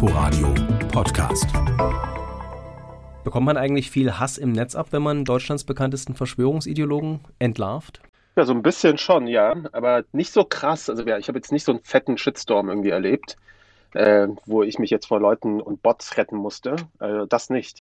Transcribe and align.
Inforadio 0.00 0.54
Podcast. 0.92 1.48
Bekommt 3.24 3.46
man 3.46 3.56
eigentlich 3.56 3.90
viel 3.90 4.12
Hass 4.20 4.38
im 4.38 4.52
Netz 4.52 4.76
ab, 4.76 4.92
wenn 4.92 5.02
man 5.02 5.24
Deutschlands 5.24 5.64
bekanntesten 5.64 6.14
Verschwörungsideologen 6.14 7.18
entlarvt? 7.40 8.00
Ja, 8.36 8.44
so 8.44 8.52
ein 8.52 8.62
bisschen 8.62 8.96
schon, 8.96 9.26
ja, 9.26 9.56
aber 9.72 10.04
nicht 10.12 10.32
so 10.32 10.44
krass. 10.44 10.88
Also 10.88 11.02
ja, 11.02 11.18
ich 11.18 11.26
habe 11.26 11.38
jetzt 11.38 11.50
nicht 11.50 11.64
so 11.64 11.72
einen 11.72 11.82
fetten 11.82 12.16
Shitstorm 12.16 12.68
irgendwie 12.68 12.90
erlebt, 12.90 13.38
äh, 13.94 14.28
wo 14.46 14.62
ich 14.62 14.78
mich 14.78 14.90
jetzt 14.90 15.06
vor 15.06 15.18
Leuten 15.18 15.60
und 15.60 15.82
Bots 15.82 16.16
retten 16.16 16.36
musste. 16.36 16.76
Also 17.00 17.26
das 17.26 17.50
nicht. 17.50 17.80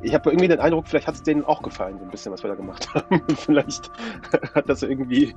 Ich 0.00 0.14
habe 0.14 0.30
irgendwie 0.30 0.48
den 0.48 0.60
Eindruck, 0.60 0.86
vielleicht 0.86 1.08
hat 1.08 1.16
es 1.16 1.22
denen 1.22 1.44
auch 1.44 1.60
gefallen, 1.60 1.98
so 1.98 2.04
ein 2.04 2.10
bisschen, 2.10 2.32
was 2.32 2.42
wir 2.42 2.48
da 2.48 2.54
gemacht 2.54 2.92
haben. 2.94 3.22
vielleicht 3.36 3.90
hat 4.54 4.68
das 4.68 4.82
irgendwie 4.82 5.34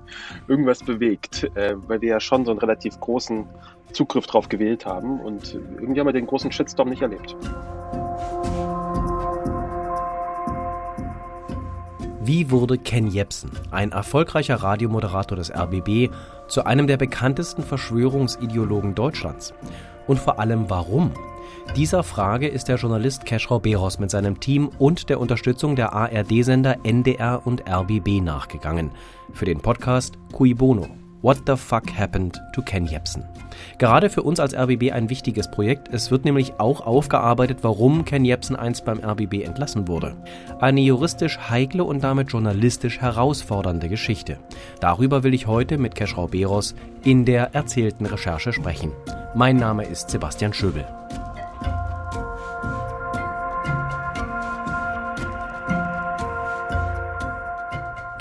irgendwas 0.47 0.83
bewegt, 0.83 1.43
äh, 1.55 1.75
weil 1.87 2.01
wir 2.01 2.09
ja 2.09 2.19
schon 2.19 2.45
so 2.45 2.51
einen 2.51 2.59
relativ 2.59 2.99
großen 2.99 3.47
Zugriff 3.91 4.27
drauf 4.27 4.49
gewählt 4.49 4.85
haben 4.85 5.19
und 5.19 5.55
irgendwie 5.79 5.99
haben 5.99 6.07
wir 6.07 6.13
den 6.13 6.27
großen 6.27 6.52
Shitstorm 6.52 6.89
nicht 6.89 7.02
erlebt. 7.02 7.35
Wie 12.23 12.52
wurde 12.52 12.77
Ken 12.77 13.07
Jebsen, 13.07 13.49
ein 13.71 13.91
erfolgreicher 13.91 14.55
Radiomoderator 14.55 15.35
des 15.35 15.52
RBB, 15.52 16.13
zu 16.47 16.66
einem 16.66 16.85
der 16.85 16.97
bekanntesten 16.97 17.63
Verschwörungsideologen 17.63 18.93
Deutschlands? 18.93 19.53
Und 20.11 20.20
vor 20.20 20.39
allem 20.39 20.70
warum? 20.70 21.11
Dieser 21.77 22.03
Frage 22.03 22.49
ist 22.49 22.67
der 22.67 22.75
Journalist 22.75 23.23
Keschrau 23.25 23.59
Beros 23.59 23.97
mit 23.97 24.11
seinem 24.11 24.41
Team 24.41 24.69
und 24.77 25.07
der 25.07 25.21
Unterstützung 25.21 25.77
der 25.77 25.93
ARD-Sender 25.93 26.79
NDR 26.83 27.47
und 27.47 27.63
RBB 27.65 28.21
nachgegangen. 28.21 28.91
Für 29.31 29.45
den 29.45 29.61
Podcast 29.61 30.17
Cui 30.33 30.53
Bono. 30.53 31.00
What 31.21 31.43
the 31.45 31.55
fuck 31.55 31.91
happened 31.95 32.41
to 32.53 32.63
Ken 32.63 32.88
Jebsen? 32.88 33.25
Gerade 33.77 34.09
für 34.09 34.23
uns 34.23 34.39
als 34.39 34.55
RBB 34.55 34.91
ein 34.91 35.11
wichtiges 35.11 35.52
Projekt. 35.52 35.88
Es 35.94 36.09
wird 36.09 36.25
nämlich 36.25 36.53
auch 36.59 36.81
aufgearbeitet, 36.81 37.59
warum 37.61 38.05
Ken 38.05 38.25
Jebsen 38.25 38.55
einst 38.55 38.86
beim 38.86 39.00
RBB 39.00 39.44
entlassen 39.44 39.88
wurde. 39.88 40.16
Eine 40.59 40.81
juristisch 40.81 41.38
heikle 41.38 41.83
und 41.83 42.03
damit 42.03 42.31
journalistisch 42.31 43.02
herausfordernde 43.02 43.88
Geschichte. 43.88 44.39
Darüber 44.80 45.22
will 45.23 45.36
ich 45.36 45.45
heute 45.45 45.77
mit 45.77 45.94
Keschrau 45.94 46.25
Beros 46.25 46.73
in 47.03 47.23
der 47.25 47.53
erzählten 47.53 48.08
Recherche 48.08 48.52
sprechen. 48.52 48.92
Mein 49.36 49.58
Name 49.58 49.86
ist 49.86 50.09
Sebastian 50.09 50.53
Schöbel. 50.53 50.86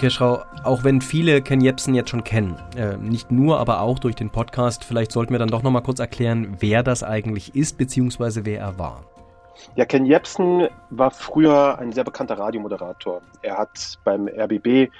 Kirschrau, 0.01 0.45
auch 0.65 0.83
wenn 0.83 1.03
viele 1.03 1.43
Ken 1.43 1.61
Jebsen 1.61 1.95
jetzt 1.95 2.09
schon 2.09 2.25
kennen, 2.25 2.56
äh, 2.75 2.97
nicht 2.97 3.31
nur, 3.31 3.61
aber 3.61 3.83
auch 3.83 3.98
durch 3.98 4.15
den 4.15 4.31
Podcast, 4.31 4.83
vielleicht 4.83 5.12
sollten 5.12 5.33
wir 5.33 5.39
dann 5.39 5.51
doch 5.51 5.62
nochmal 5.62 5.83
kurz 5.83 5.98
erklären, 5.98 6.56
wer 6.61 6.83
das 6.83 7.03
eigentlich 7.03 7.55
ist, 7.55 7.77
beziehungsweise 7.77 8.47
wer 8.47 8.61
er 8.61 8.78
war. 8.78 9.05
Ja, 9.77 9.84
Ken 9.84 10.06
Jebsen 10.06 10.69
war 10.89 11.11
früher 11.11 11.78
ein 11.78 11.93
sehr 11.93 12.05
bekannter 12.05 12.39
Radiomoderator. 12.39 13.21
Er 13.43 13.59
hat 13.59 13.98
beim 14.03 14.27
RBB 14.27 14.91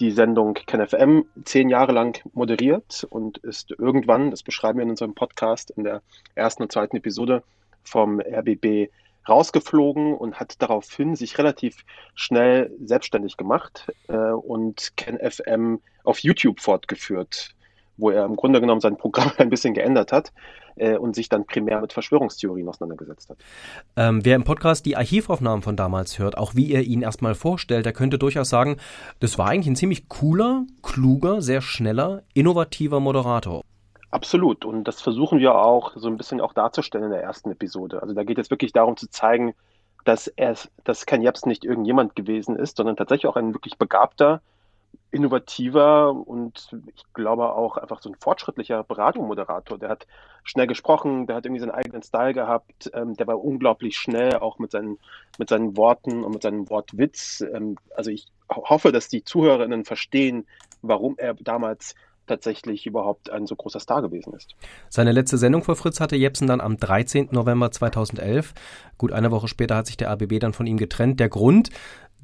die 0.00 0.10
Sendung 0.10 0.54
KenFM 0.54 1.24
zehn 1.44 1.68
Jahre 1.68 1.92
lang 1.92 2.20
moderiert 2.32 3.06
und 3.10 3.38
ist 3.38 3.70
irgendwann, 3.78 4.32
das 4.32 4.42
beschreiben 4.42 4.80
wir 4.80 4.82
in 4.82 4.90
unserem 4.90 5.14
Podcast 5.14 5.70
in 5.70 5.84
der 5.84 6.02
ersten 6.34 6.64
und 6.64 6.72
zweiten 6.72 6.96
Episode, 6.96 7.44
vom 7.84 8.20
RBB 8.20 8.90
rausgeflogen 9.28 10.14
und 10.14 10.40
hat 10.40 10.60
daraufhin 10.60 11.16
sich 11.16 11.38
relativ 11.38 11.84
schnell 12.14 12.72
selbstständig 12.82 13.36
gemacht 13.36 13.92
äh, 14.08 14.16
und 14.16 14.96
KenFM 14.96 15.80
auf 16.04 16.20
YouTube 16.20 16.60
fortgeführt, 16.60 17.54
wo 17.96 18.10
er 18.10 18.24
im 18.24 18.36
Grunde 18.36 18.60
genommen 18.60 18.80
sein 18.80 18.96
Programm 18.96 19.32
ein 19.38 19.50
bisschen 19.50 19.74
geändert 19.74 20.12
hat 20.12 20.32
äh, 20.76 20.96
und 20.96 21.14
sich 21.14 21.28
dann 21.28 21.46
primär 21.46 21.80
mit 21.80 21.92
Verschwörungstheorien 21.92 22.68
auseinandergesetzt 22.68 23.30
hat. 23.30 23.38
Ähm, 23.96 24.24
wer 24.24 24.36
im 24.36 24.44
Podcast 24.44 24.86
die 24.86 24.96
Archivaufnahmen 24.96 25.62
von 25.62 25.76
damals 25.76 26.18
hört, 26.18 26.38
auch 26.38 26.54
wie 26.54 26.66
ihr 26.66 26.82
ihn 26.82 27.02
erstmal 27.02 27.34
vorstellt, 27.34 27.86
der 27.86 27.92
könnte 27.92 28.18
durchaus 28.18 28.48
sagen, 28.48 28.76
das 29.20 29.38
war 29.38 29.48
eigentlich 29.48 29.68
ein 29.68 29.76
ziemlich 29.76 30.08
cooler, 30.08 30.64
kluger, 30.82 31.42
sehr 31.42 31.60
schneller, 31.60 32.22
innovativer 32.34 33.00
Moderator. 33.00 33.62
Absolut. 34.10 34.64
Und 34.64 34.84
das 34.84 35.02
versuchen 35.02 35.38
wir 35.38 35.54
auch 35.54 35.92
so 35.96 36.08
ein 36.08 36.16
bisschen 36.16 36.40
auch 36.40 36.54
darzustellen 36.54 37.06
in 37.06 37.12
der 37.12 37.22
ersten 37.22 37.50
Episode. 37.50 38.00
Also 38.00 38.14
da 38.14 38.24
geht 38.24 38.38
es 38.38 38.50
wirklich 38.50 38.72
darum 38.72 38.96
zu 38.96 39.10
zeigen, 39.10 39.54
dass 40.04 40.28
er, 40.28 40.56
dass 40.84 41.04
Ken 41.04 41.22
Jebsen 41.22 41.48
nicht 41.48 41.64
irgendjemand 41.64 42.16
gewesen 42.16 42.56
ist, 42.56 42.78
sondern 42.78 42.96
tatsächlich 42.96 43.26
auch 43.26 43.36
ein 43.36 43.52
wirklich 43.52 43.76
begabter, 43.76 44.40
innovativer 45.10 46.12
und 46.12 46.74
ich 46.94 47.02
glaube 47.14 47.52
auch 47.52 47.76
einfach 47.78 48.00
so 48.02 48.10
ein 48.10 48.16
fortschrittlicher 48.18 48.84
Radiomoderator. 48.88 49.78
Der 49.78 49.88
hat 49.88 50.06
schnell 50.44 50.66
gesprochen, 50.66 51.26
der 51.26 51.36
hat 51.36 51.46
irgendwie 51.46 51.60
seinen 51.60 51.70
eigenen 51.70 52.02
Style 52.02 52.34
gehabt, 52.34 52.90
ähm, 52.94 53.14
der 53.14 53.26
war 53.26 53.42
unglaublich 53.42 53.96
schnell, 53.96 54.36
auch 54.38 54.58
mit 54.58 54.70
seinen, 54.70 54.98
mit 55.38 55.48
seinen 55.48 55.76
Worten 55.76 56.24
und 56.24 56.32
mit 56.32 56.42
seinem 56.42 56.68
Wortwitz. 56.68 57.42
Ähm, 57.54 57.76
also 57.94 58.10
ich 58.10 58.26
hoffe, 58.50 58.92
dass 58.92 59.08
die 59.08 59.24
Zuhörerinnen 59.24 59.84
verstehen, 59.84 60.46
warum 60.82 61.16
er 61.18 61.34
damals 61.34 61.94
tatsächlich 62.28 62.86
überhaupt 62.86 63.30
ein 63.30 63.46
so 63.46 63.56
großer 63.56 63.80
Star 63.80 64.02
gewesen 64.02 64.32
ist. 64.34 64.54
Seine 64.88 65.12
letzte 65.12 65.38
Sendung 65.38 65.64
vor 65.64 65.76
Fritz 65.76 66.00
hatte 66.00 66.16
Jepsen 66.16 66.46
dann 66.46 66.60
am 66.60 66.76
13. 66.76 67.28
November 67.32 67.70
2011. 67.70 68.54
Gut 68.96 69.12
eine 69.12 69.30
Woche 69.30 69.48
später 69.48 69.76
hat 69.76 69.86
sich 69.86 69.96
der 69.96 70.10
ABB 70.10 70.38
dann 70.38 70.52
von 70.52 70.66
ihm 70.66 70.76
getrennt. 70.76 71.20
Der 71.20 71.28
Grund, 71.28 71.70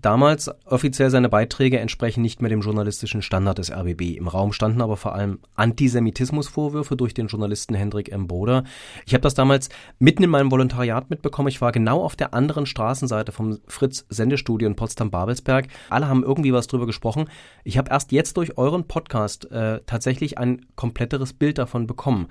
Damals 0.04 0.50
offiziell 0.66 1.08
seine 1.08 1.30
Beiträge 1.30 1.80
entsprechen 1.80 2.20
nicht 2.20 2.42
mehr 2.42 2.50
dem 2.50 2.60
journalistischen 2.60 3.22
Standard 3.22 3.56
des 3.56 3.72
RBB. 3.72 4.18
Im 4.18 4.28
Raum 4.28 4.52
standen 4.52 4.82
aber 4.82 4.98
vor 4.98 5.14
allem 5.14 5.38
Antisemitismusvorwürfe 5.54 6.94
durch 6.94 7.14
den 7.14 7.28
Journalisten 7.28 7.74
Hendrik 7.74 8.12
M. 8.12 8.26
Boder. 8.26 8.64
Ich 9.06 9.14
habe 9.14 9.22
das 9.22 9.32
damals 9.32 9.70
mitten 9.98 10.22
in 10.22 10.28
meinem 10.28 10.50
Volontariat 10.50 11.08
mitbekommen. 11.08 11.48
Ich 11.48 11.62
war 11.62 11.72
genau 11.72 12.02
auf 12.02 12.16
der 12.16 12.34
anderen 12.34 12.66
Straßenseite 12.66 13.32
vom 13.32 13.60
Fritz 13.66 14.04
Sendestudio 14.10 14.68
in 14.68 14.76
Potsdam-Babelsberg. 14.76 15.68
Alle 15.88 16.06
haben 16.06 16.22
irgendwie 16.22 16.52
was 16.52 16.66
drüber 16.66 16.84
gesprochen. 16.84 17.30
Ich 17.62 17.78
habe 17.78 17.90
erst 17.90 18.12
jetzt 18.12 18.36
durch 18.36 18.58
euren 18.58 18.86
Podcast 18.86 19.50
äh, 19.52 19.80
tatsächlich 19.86 20.36
ein 20.36 20.66
kompletteres 20.76 21.32
Bild 21.32 21.56
davon 21.56 21.86
bekommen. 21.86 22.28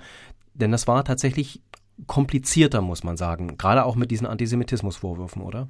Denn 0.54 0.70
das 0.70 0.86
war 0.86 1.04
tatsächlich 1.04 1.60
komplizierter, 2.06 2.82
muss 2.82 3.02
man 3.02 3.16
sagen. 3.16 3.56
Gerade 3.58 3.84
auch 3.84 3.96
mit 3.96 4.12
diesen 4.12 4.28
Antisemitismusvorwürfen, 4.28 5.42
oder? 5.42 5.66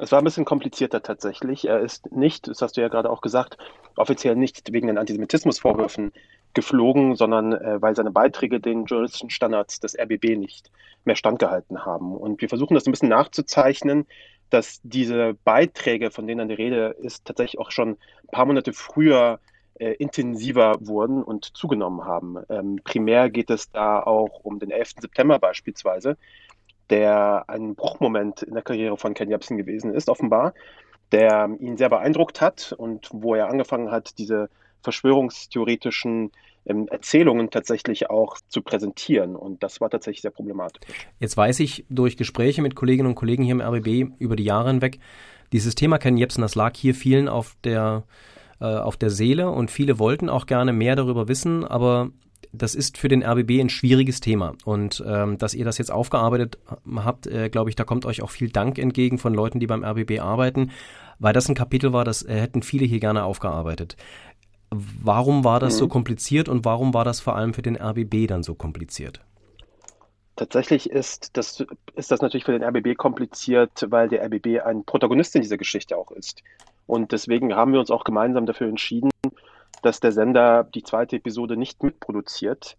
Es 0.00 0.10
war 0.12 0.20
ein 0.20 0.24
bisschen 0.24 0.44
komplizierter 0.44 1.02
tatsächlich. 1.02 1.66
Er 1.66 1.80
ist 1.80 2.10
nicht, 2.12 2.48
das 2.48 2.60
hast 2.62 2.76
du 2.76 2.80
ja 2.80 2.88
gerade 2.88 3.10
auch 3.10 3.20
gesagt, 3.20 3.58
offiziell 3.96 4.34
nicht 4.34 4.72
wegen 4.72 4.88
den 4.88 4.98
Antisemitismusvorwürfen 4.98 6.12
geflogen, 6.52 7.16
sondern 7.16 7.52
äh, 7.52 7.80
weil 7.80 7.94
seine 7.94 8.10
Beiträge 8.10 8.60
den 8.60 8.86
journalistischen 8.86 9.30
Standards 9.30 9.80
des 9.80 9.98
RBB 9.98 10.36
nicht 10.36 10.70
mehr 11.04 11.16
standgehalten 11.16 11.84
haben. 11.84 12.16
Und 12.16 12.40
wir 12.40 12.48
versuchen 12.48 12.74
das 12.74 12.86
ein 12.86 12.92
bisschen 12.92 13.08
nachzuzeichnen, 13.08 14.06
dass 14.50 14.80
diese 14.82 15.34
Beiträge, 15.44 16.10
von 16.10 16.26
denen 16.26 16.38
dann 16.38 16.48
die 16.48 16.54
Rede 16.54 16.96
ist, 17.00 17.24
tatsächlich 17.24 17.60
auch 17.60 17.70
schon 17.70 17.90
ein 17.90 18.28
paar 18.30 18.46
Monate 18.46 18.72
früher 18.72 19.40
äh, 19.78 19.94
intensiver 19.94 20.76
wurden 20.80 21.22
und 21.22 21.56
zugenommen 21.56 22.04
haben. 22.04 22.38
Ähm, 22.48 22.80
primär 22.84 23.30
geht 23.30 23.50
es 23.50 23.70
da 23.70 24.00
auch 24.00 24.40
um 24.44 24.58
den 24.58 24.70
11. 24.70 24.94
September 25.00 25.38
beispielsweise, 25.38 26.16
der 26.94 27.44
ein 27.48 27.74
Bruchmoment 27.74 28.42
in 28.42 28.54
der 28.54 28.62
Karriere 28.62 28.96
von 28.96 29.14
Ken 29.14 29.28
Jebsen 29.28 29.56
gewesen 29.56 29.92
ist, 29.92 30.08
offenbar, 30.08 30.54
der 31.10 31.50
ihn 31.58 31.76
sehr 31.76 31.88
beeindruckt 31.88 32.40
hat 32.40 32.72
und 32.72 33.08
wo 33.12 33.34
er 33.34 33.48
angefangen 33.48 33.90
hat, 33.90 34.16
diese 34.18 34.48
verschwörungstheoretischen 34.82 36.30
ähm, 36.66 36.86
Erzählungen 36.88 37.50
tatsächlich 37.50 38.10
auch 38.10 38.36
zu 38.46 38.62
präsentieren. 38.62 39.34
Und 39.34 39.64
das 39.64 39.80
war 39.80 39.90
tatsächlich 39.90 40.22
sehr 40.22 40.30
problematisch. 40.30 40.86
Jetzt 41.18 41.36
weiß 41.36 41.58
ich 41.60 41.84
durch 41.88 42.16
Gespräche 42.16 42.62
mit 42.62 42.76
Kolleginnen 42.76 43.08
und 43.08 43.16
Kollegen 43.16 43.42
hier 43.42 43.56
im 43.56 43.60
RBB 43.60 44.20
über 44.20 44.36
die 44.36 44.44
Jahre 44.44 44.68
hinweg, 44.68 45.00
dieses 45.52 45.74
Thema 45.74 45.98
Ken 45.98 46.16
Jebsen, 46.16 46.42
das 46.42 46.54
lag 46.54 46.76
hier 46.76 46.94
vielen 46.94 47.28
auf 47.28 47.56
der, 47.64 48.04
äh, 48.60 48.66
auf 48.66 48.96
der 48.96 49.10
Seele 49.10 49.50
und 49.50 49.72
viele 49.72 49.98
wollten 49.98 50.28
auch 50.28 50.46
gerne 50.46 50.72
mehr 50.72 50.94
darüber 50.94 51.26
wissen, 51.26 51.64
aber 51.64 52.10
das 52.56 52.74
ist 52.74 52.98
für 52.98 53.08
den 53.08 53.22
RBB 53.22 53.60
ein 53.60 53.68
schwieriges 53.68 54.20
Thema. 54.20 54.54
Und 54.64 55.02
ähm, 55.06 55.38
dass 55.38 55.54
ihr 55.54 55.64
das 55.64 55.78
jetzt 55.78 55.90
aufgearbeitet 55.90 56.58
habt, 56.96 57.26
äh, 57.26 57.48
glaube 57.48 57.70
ich, 57.70 57.76
da 57.76 57.84
kommt 57.84 58.06
euch 58.06 58.22
auch 58.22 58.30
viel 58.30 58.50
Dank 58.50 58.78
entgegen 58.78 59.18
von 59.18 59.34
Leuten, 59.34 59.60
die 59.60 59.66
beim 59.66 59.84
RBB 59.84 60.20
arbeiten, 60.20 60.70
weil 61.18 61.32
das 61.32 61.48
ein 61.48 61.54
Kapitel 61.54 61.92
war, 61.92 62.04
das 62.04 62.22
äh, 62.22 62.34
hätten 62.34 62.62
viele 62.62 62.86
hier 62.86 63.00
gerne 63.00 63.24
aufgearbeitet. 63.24 63.96
Warum 64.70 65.44
war 65.44 65.60
das 65.60 65.74
mhm. 65.74 65.78
so 65.78 65.88
kompliziert 65.88 66.48
und 66.48 66.64
warum 66.64 66.94
war 66.94 67.04
das 67.04 67.20
vor 67.20 67.36
allem 67.36 67.54
für 67.54 67.62
den 67.62 67.76
RBB 67.76 68.26
dann 68.26 68.42
so 68.42 68.54
kompliziert? 68.54 69.20
Tatsächlich 70.36 70.90
ist 70.90 71.36
das, 71.36 71.64
ist 71.94 72.10
das 72.10 72.20
natürlich 72.20 72.44
für 72.44 72.58
den 72.58 72.64
RBB 72.64 72.96
kompliziert, 72.96 73.86
weil 73.88 74.08
der 74.08 74.24
RBB 74.24 74.64
ein 74.64 74.84
Protagonist 74.84 75.36
in 75.36 75.42
dieser 75.42 75.58
Geschichte 75.58 75.96
auch 75.96 76.10
ist. 76.10 76.42
Und 76.86 77.12
deswegen 77.12 77.54
haben 77.54 77.72
wir 77.72 77.78
uns 77.78 77.90
auch 77.90 78.02
gemeinsam 78.02 78.44
dafür 78.44 78.68
entschieden, 78.68 79.10
dass 79.82 80.00
der 80.00 80.12
Sender 80.12 80.64
die 80.64 80.82
zweite 80.82 81.16
Episode 81.16 81.56
nicht 81.56 81.82
mitproduziert, 81.82 82.76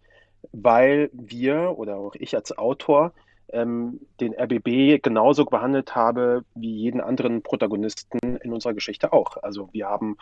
weil 0.51 1.09
wir 1.13 1.77
oder 1.77 1.97
auch 1.97 2.15
ich 2.15 2.35
als 2.35 2.57
Autor 2.57 3.13
ähm, 3.49 3.99
den 4.19 4.33
RBB 4.33 5.01
genauso 5.03 5.45
behandelt 5.45 5.95
habe 5.95 6.43
wie 6.55 6.73
jeden 6.73 7.01
anderen 7.01 7.41
Protagonisten 7.41 8.37
in 8.37 8.53
unserer 8.53 8.73
Geschichte 8.73 9.13
auch. 9.13 9.37
Also 9.41 9.69
wir 9.71 9.87
haben 9.87 10.17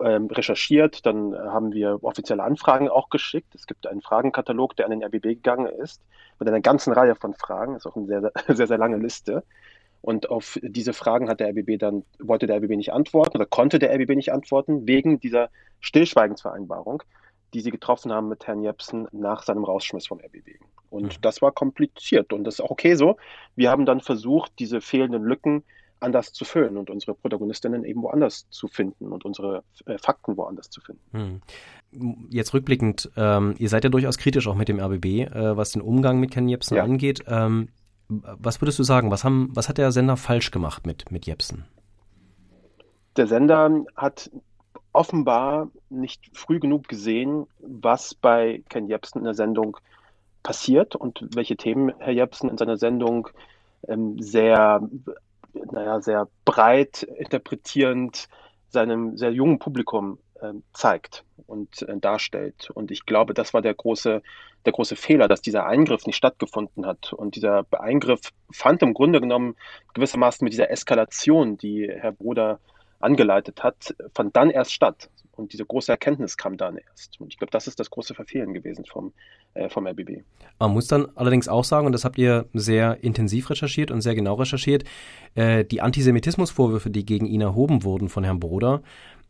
ähm, 0.00 0.26
recherchiert, 0.26 1.06
dann 1.06 1.34
haben 1.34 1.72
wir 1.72 2.02
offizielle 2.02 2.42
Anfragen 2.42 2.88
auch 2.88 3.10
geschickt. 3.10 3.54
Es 3.54 3.66
gibt 3.66 3.86
einen 3.86 4.00
Fragenkatalog, 4.00 4.76
der 4.76 4.86
an 4.86 4.90
den 4.90 5.04
RBB 5.04 5.22
gegangen 5.22 5.66
ist, 5.66 6.02
mit 6.38 6.48
einer 6.48 6.60
ganzen 6.60 6.92
Reihe 6.92 7.14
von 7.14 7.34
Fragen. 7.34 7.74
Das 7.74 7.84
ist 7.84 7.86
auch 7.86 7.96
eine 7.96 8.06
sehr, 8.06 8.32
sehr, 8.48 8.66
sehr 8.66 8.78
lange 8.78 8.96
Liste. 8.96 9.44
Und 10.04 10.28
auf 10.28 10.60
diese 10.62 10.92
Fragen 10.92 11.30
hat 11.30 11.40
der 11.40 11.48
RBB 11.48 11.78
dann, 11.78 12.04
wollte 12.18 12.46
der 12.46 12.58
RBB 12.58 12.76
nicht 12.76 12.92
antworten 12.92 13.38
oder 13.38 13.46
konnte 13.46 13.78
der 13.78 13.90
RBB 13.90 14.10
nicht 14.10 14.32
antworten, 14.34 14.86
wegen 14.86 15.18
dieser 15.18 15.48
Stillschweigensvereinbarung, 15.80 17.02
die 17.54 17.62
sie 17.62 17.70
getroffen 17.70 18.12
haben 18.12 18.28
mit 18.28 18.46
Herrn 18.46 18.62
Jepsen 18.62 19.08
nach 19.12 19.44
seinem 19.44 19.64
Rausschmiss 19.64 20.06
vom 20.06 20.18
RBB. 20.20 20.60
Und 20.90 21.04
mhm. 21.04 21.20
das 21.22 21.40
war 21.40 21.52
kompliziert 21.52 22.34
und 22.34 22.44
das 22.44 22.56
ist 22.56 22.60
auch 22.60 22.70
okay 22.70 22.96
so. 22.96 23.16
Wir 23.56 23.70
haben 23.70 23.86
dann 23.86 24.02
versucht, 24.02 24.52
diese 24.58 24.82
fehlenden 24.82 25.24
Lücken 25.24 25.64
anders 26.00 26.34
zu 26.34 26.44
füllen 26.44 26.76
und 26.76 26.90
unsere 26.90 27.14
Protagonistinnen 27.14 27.82
eben 27.84 28.02
woanders 28.02 28.46
zu 28.50 28.68
finden 28.68 29.10
und 29.10 29.24
unsere 29.24 29.64
äh, 29.86 29.96
Fakten 29.96 30.36
woanders 30.36 30.68
zu 30.68 30.82
finden. 30.82 31.40
Hm. 31.92 32.28
Jetzt 32.28 32.52
rückblickend, 32.52 33.10
ähm, 33.16 33.54
ihr 33.56 33.70
seid 33.70 33.84
ja 33.84 33.90
durchaus 33.90 34.18
kritisch 34.18 34.48
auch 34.48 34.54
mit 34.54 34.68
dem 34.68 34.80
RBB, 34.80 35.04
äh, 35.04 35.56
was 35.56 35.70
den 35.70 35.80
Umgang 35.80 36.20
mit 36.20 36.30
Ken 36.30 36.46
Jebsen 36.46 36.76
ja. 36.76 36.82
angeht. 36.82 37.24
Ähm, 37.26 37.70
was 38.22 38.60
würdest 38.60 38.78
du 38.78 38.82
sagen, 38.82 39.10
was, 39.10 39.24
haben, 39.24 39.50
was 39.54 39.68
hat 39.68 39.78
der 39.78 39.92
Sender 39.92 40.16
falsch 40.16 40.50
gemacht 40.50 40.86
mit, 40.86 41.10
mit 41.10 41.26
Jepsen? 41.26 41.64
Der 43.16 43.26
Sender 43.26 43.84
hat 43.96 44.30
offenbar 44.92 45.70
nicht 45.90 46.30
früh 46.32 46.60
genug 46.60 46.88
gesehen, 46.88 47.46
was 47.60 48.14
bei 48.14 48.62
Ken 48.68 48.88
Jebsen 48.88 49.18
in 49.18 49.24
der 49.24 49.34
Sendung 49.34 49.76
passiert 50.42 50.94
und 50.94 51.26
welche 51.34 51.56
Themen 51.56 51.92
Herr 51.98 52.12
Jepsen 52.12 52.50
in 52.50 52.58
seiner 52.58 52.76
Sendung 52.76 53.28
ähm, 53.88 54.20
sehr 54.20 54.88
naja, 55.70 56.00
sehr 56.00 56.28
breit 56.44 57.02
interpretierend 57.02 58.28
seinem 58.68 59.16
sehr 59.16 59.32
jungen 59.32 59.58
Publikum 59.58 60.18
zeigt 60.72 61.24
und 61.46 61.82
äh, 61.82 61.96
darstellt. 61.98 62.70
Und 62.70 62.90
ich 62.90 63.06
glaube, 63.06 63.34
das 63.34 63.54
war 63.54 63.62
der 63.62 63.74
große, 63.74 64.22
der 64.64 64.72
große 64.72 64.96
Fehler, 64.96 65.28
dass 65.28 65.42
dieser 65.42 65.66
Eingriff 65.66 66.06
nicht 66.06 66.16
stattgefunden 66.16 66.86
hat. 66.86 67.12
Und 67.12 67.36
dieser 67.36 67.66
Eingriff 67.72 68.30
fand 68.50 68.82
im 68.82 68.94
Grunde 68.94 69.20
genommen 69.20 69.56
gewissermaßen 69.94 70.44
mit 70.44 70.52
dieser 70.52 70.70
Eskalation, 70.70 71.56
die 71.56 71.88
Herr 71.90 72.12
Bruder 72.12 72.60
angeleitet 73.00 73.62
hat, 73.62 73.94
fand 74.14 74.34
dann 74.36 74.50
erst 74.50 74.72
statt. 74.72 75.10
Und 75.36 75.52
diese 75.52 75.64
große 75.64 75.90
Erkenntnis 75.90 76.36
kam 76.36 76.56
dann 76.56 76.76
erst. 76.76 77.20
Und 77.20 77.32
ich 77.32 77.38
glaube, 77.38 77.50
das 77.50 77.66
ist 77.66 77.80
das 77.80 77.90
große 77.90 78.14
Verfehlen 78.14 78.54
gewesen 78.54 78.84
vom, 78.84 79.12
äh, 79.54 79.68
vom 79.68 79.86
RBB. 79.86 80.22
Man 80.60 80.72
muss 80.72 80.86
dann 80.86 81.08
allerdings 81.16 81.48
auch 81.48 81.64
sagen, 81.64 81.86
und 81.86 81.92
das 81.92 82.04
habt 82.04 82.18
ihr 82.18 82.46
sehr 82.54 83.02
intensiv 83.02 83.50
recherchiert 83.50 83.90
und 83.90 84.00
sehr 84.00 84.14
genau 84.14 84.34
recherchiert, 84.34 84.84
äh, 85.34 85.64
die 85.64 85.80
Antisemitismusvorwürfe, 85.80 86.90
die 86.90 87.04
gegen 87.04 87.26
ihn 87.26 87.40
erhoben 87.40 87.82
wurden 87.82 88.08
von 88.08 88.22
Herrn 88.22 88.38
Broder, 88.38 88.82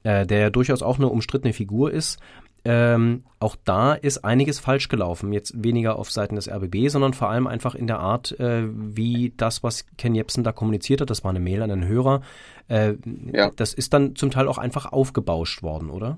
äh, 0.04 0.24
der 0.26 0.38
ja 0.38 0.50
durchaus 0.50 0.82
auch 0.82 0.98
eine 0.98 1.08
umstrittene 1.08 1.52
Figur 1.52 1.90
ist, 1.90 2.20
ähm, 2.66 3.24
auch 3.40 3.56
da 3.62 3.92
ist 3.92 4.24
einiges 4.24 4.58
falsch 4.58 4.88
gelaufen. 4.88 5.34
Jetzt 5.34 5.62
weniger 5.62 5.98
auf 5.98 6.10
Seiten 6.10 6.36
des 6.36 6.48
RBB, 6.48 6.88
sondern 6.88 7.12
vor 7.12 7.28
allem 7.28 7.46
einfach 7.46 7.74
in 7.74 7.86
der 7.86 7.98
Art, 7.98 8.38
äh, 8.40 8.62
wie 8.66 9.34
das, 9.36 9.62
was 9.62 9.84
Ken 9.98 10.14
Jebsen 10.14 10.44
da 10.44 10.52
kommuniziert 10.52 11.02
hat, 11.02 11.10
das 11.10 11.24
war 11.24 11.30
eine 11.30 11.40
Mail 11.40 11.62
an 11.62 11.68
den 11.68 11.86
Hörer, 11.86 12.22
äh, 12.68 12.94
ja. 13.32 13.50
das 13.54 13.74
ist 13.74 13.92
dann 13.92 14.16
zum 14.16 14.30
Teil 14.30 14.48
auch 14.48 14.56
einfach 14.56 14.92
aufgebauscht 14.92 15.62
worden, 15.62 15.90
oder? 15.90 16.16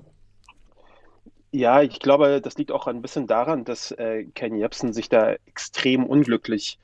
Ja, 1.51 1.81
ich 1.81 1.99
glaube, 1.99 2.39
das 2.39 2.57
liegt 2.57 2.71
auch 2.71 2.87
ein 2.87 3.01
bisschen 3.01 3.27
daran, 3.27 3.65
dass 3.65 3.91
äh, 3.91 4.25
Ken 4.33 4.55
Jebsen 4.55 4.93
sich 4.93 5.09
da 5.09 5.33
extrem 5.47 6.05
unglücklich 6.05 6.79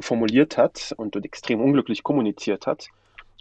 formuliert 0.00 0.56
hat 0.56 0.92
und, 0.96 1.14
und 1.14 1.24
extrem 1.24 1.60
unglücklich 1.60 2.02
kommuniziert 2.02 2.66
hat. 2.66 2.88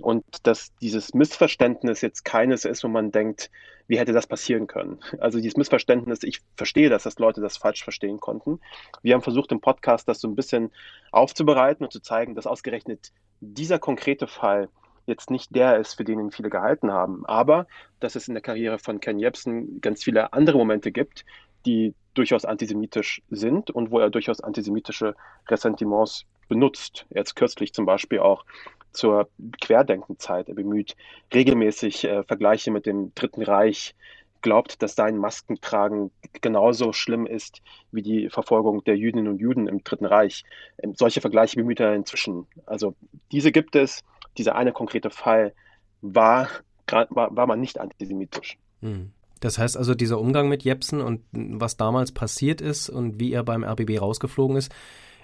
Und 0.02 0.24
dass 0.44 0.74
dieses 0.82 1.14
Missverständnis 1.14 2.02
jetzt 2.02 2.26
keines 2.26 2.66
ist, 2.66 2.84
wo 2.84 2.88
man 2.88 3.12
denkt, 3.12 3.52
wie 3.88 4.00
hätte 4.00 4.14
das 4.14 4.28
passieren 4.28 4.68
können? 4.68 5.00
Also 5.20 5.40
dieses 5.40 5.58
Missverständnis, 5.58 6.24
ich 6.24 6.42
verstehe 6.56 6.90
das, 6.90 7.04
dass 7.04 7.20
Leute 7.20 7.42
das 7.42 7.58
falsch 7.58 7.84
verstehen 7.84 8.20
konnten. 8.20 8.60
Wir 9.02 9.14
haben 9.14 9.22
versucht 9.22 9.52
im 9.52 9.62
Podcast 9.62 10.08
das 10.08 10.20
so 10.20 10.28
ein 10.28 10.36
bisschen 10.36 10.72
aufzubereiten 11.12 11.84
und 11.84 11.92
zu 11.92 12.00
zeigen, 12.00 12.34
dass 12.34 12.48
ausgerechnet 12.48 13.12
dieser 13.40 13.80
konkrete 13.80 14.28
Fall 14.28 14.70
jetzt 15.06 15.30
nicht 15.30 15.54
der 15.54 15.78
ist, 15.78 15.96
für 15.96 16.06
den 16.06 16.20
ihn 16.20 16.32
viele 16.32 16.50
gehalten 16.50 16.92
haben, 16.92 17.26
aber 17.26 17.68
dass 18.00 18.16
es 18.16 18.28
in 18.30 18.36
der 18.36 18.42
Karriere 18.42 18.80
von 18.80 19.02
Ken 19.02 19.20
Jebsen 19.20 19.82
ganz 19.82 20.04
viele 20.04 20.32
andere 20.32 20.58
Momente 20.58 20.92
gibt, 20.92 21.26
die 21.66 21.94
durchaus 22.14 22.46
antisemitisch 22.46 23.22
sind 23.30 23.70
und 23.70 23.92
wo 23.92 24.00
er 24.00 24.10
durchaus 24.10 24.40
antisemitische 24.40 25.16
Ressentiments 25.50 26.26
benutzt. 26.54 27.06
Jetzt 27.10 27.36
kürzlich 27.36 27.74
zum 27.74 27.86
Beispiel 27.86 28.20
auch 28.20 28.46
zur 28.92 29.28
Querdenkenzeit. 29.60 30.50
Er 30.50 30.54
bemüht 30.54 30.96
regelmäßig 31.34 32.04
äh, 32.04 32.24
Vergleiche 32.24 32.70
mit 32.70 32.86
dem 32.86 33.12
Dritten 33.16 33.42
Reich, 33.42 33.96
glaubt, 34.42 34.84
dass 34.84 34.96
sein 34.96 35.18
Maskentragen 35.18 36.12
genauso 36.42 36.94
schlimm 36.94 37.26
ist 37.26 37.62
wie 37.92 38.04
die 38.04 38.30
Verfolgung 38.30 38.84
der 38.84 38.98
Jüdinnen 38.98 39.30
und 39.30 39.40
Juden 39.40 39.68
im 39.68 39.84
Dritten 39.84 40.06
Reich. 40.06 40.44
Ähm, 40.78 40.94
solche 40.96 41.22
Vergleiche 41.22 41.56
bemüht 41.56 41.80
er 41.80 41.96
inzwischen. 41.96 42.46
Also 42.68 42.94
diese 43.32 43.52
gibt 43.52 43.76
es. 43.76 44.04
Dieser 44.38 44.56
eine 44.56 44.72
konkrete 44.72 45.10
Fall 45.10 45.54
war, 46.02 46.50
war, 46.88 47.36
war 47.36 47.48
man 47.48 47.60
nicht 47.60 47.80
antisemitisch. 47.80 48.58
Hm. 48.82 49.12
Das 49.40 49.58
heißt 49.58 49.76
also, 49.76 49.94
dieser 49.94 50.20
Umgang 50.20 50.48
mit 50.48 50.64
Jepsen 50.64 51.02
und 51.02 51.22
was 51.32 51.76
damals 51.78 52.14
passiert 52.14 52.62
ist 52.62 52.90
und 52.90 53.20
wie 53.20 53.34
er 53.34 53.44
beim 53.44 53.64
RBB 53.64 54.00
rausgeflogen 54.00 54.56
ist, 54.56 54.72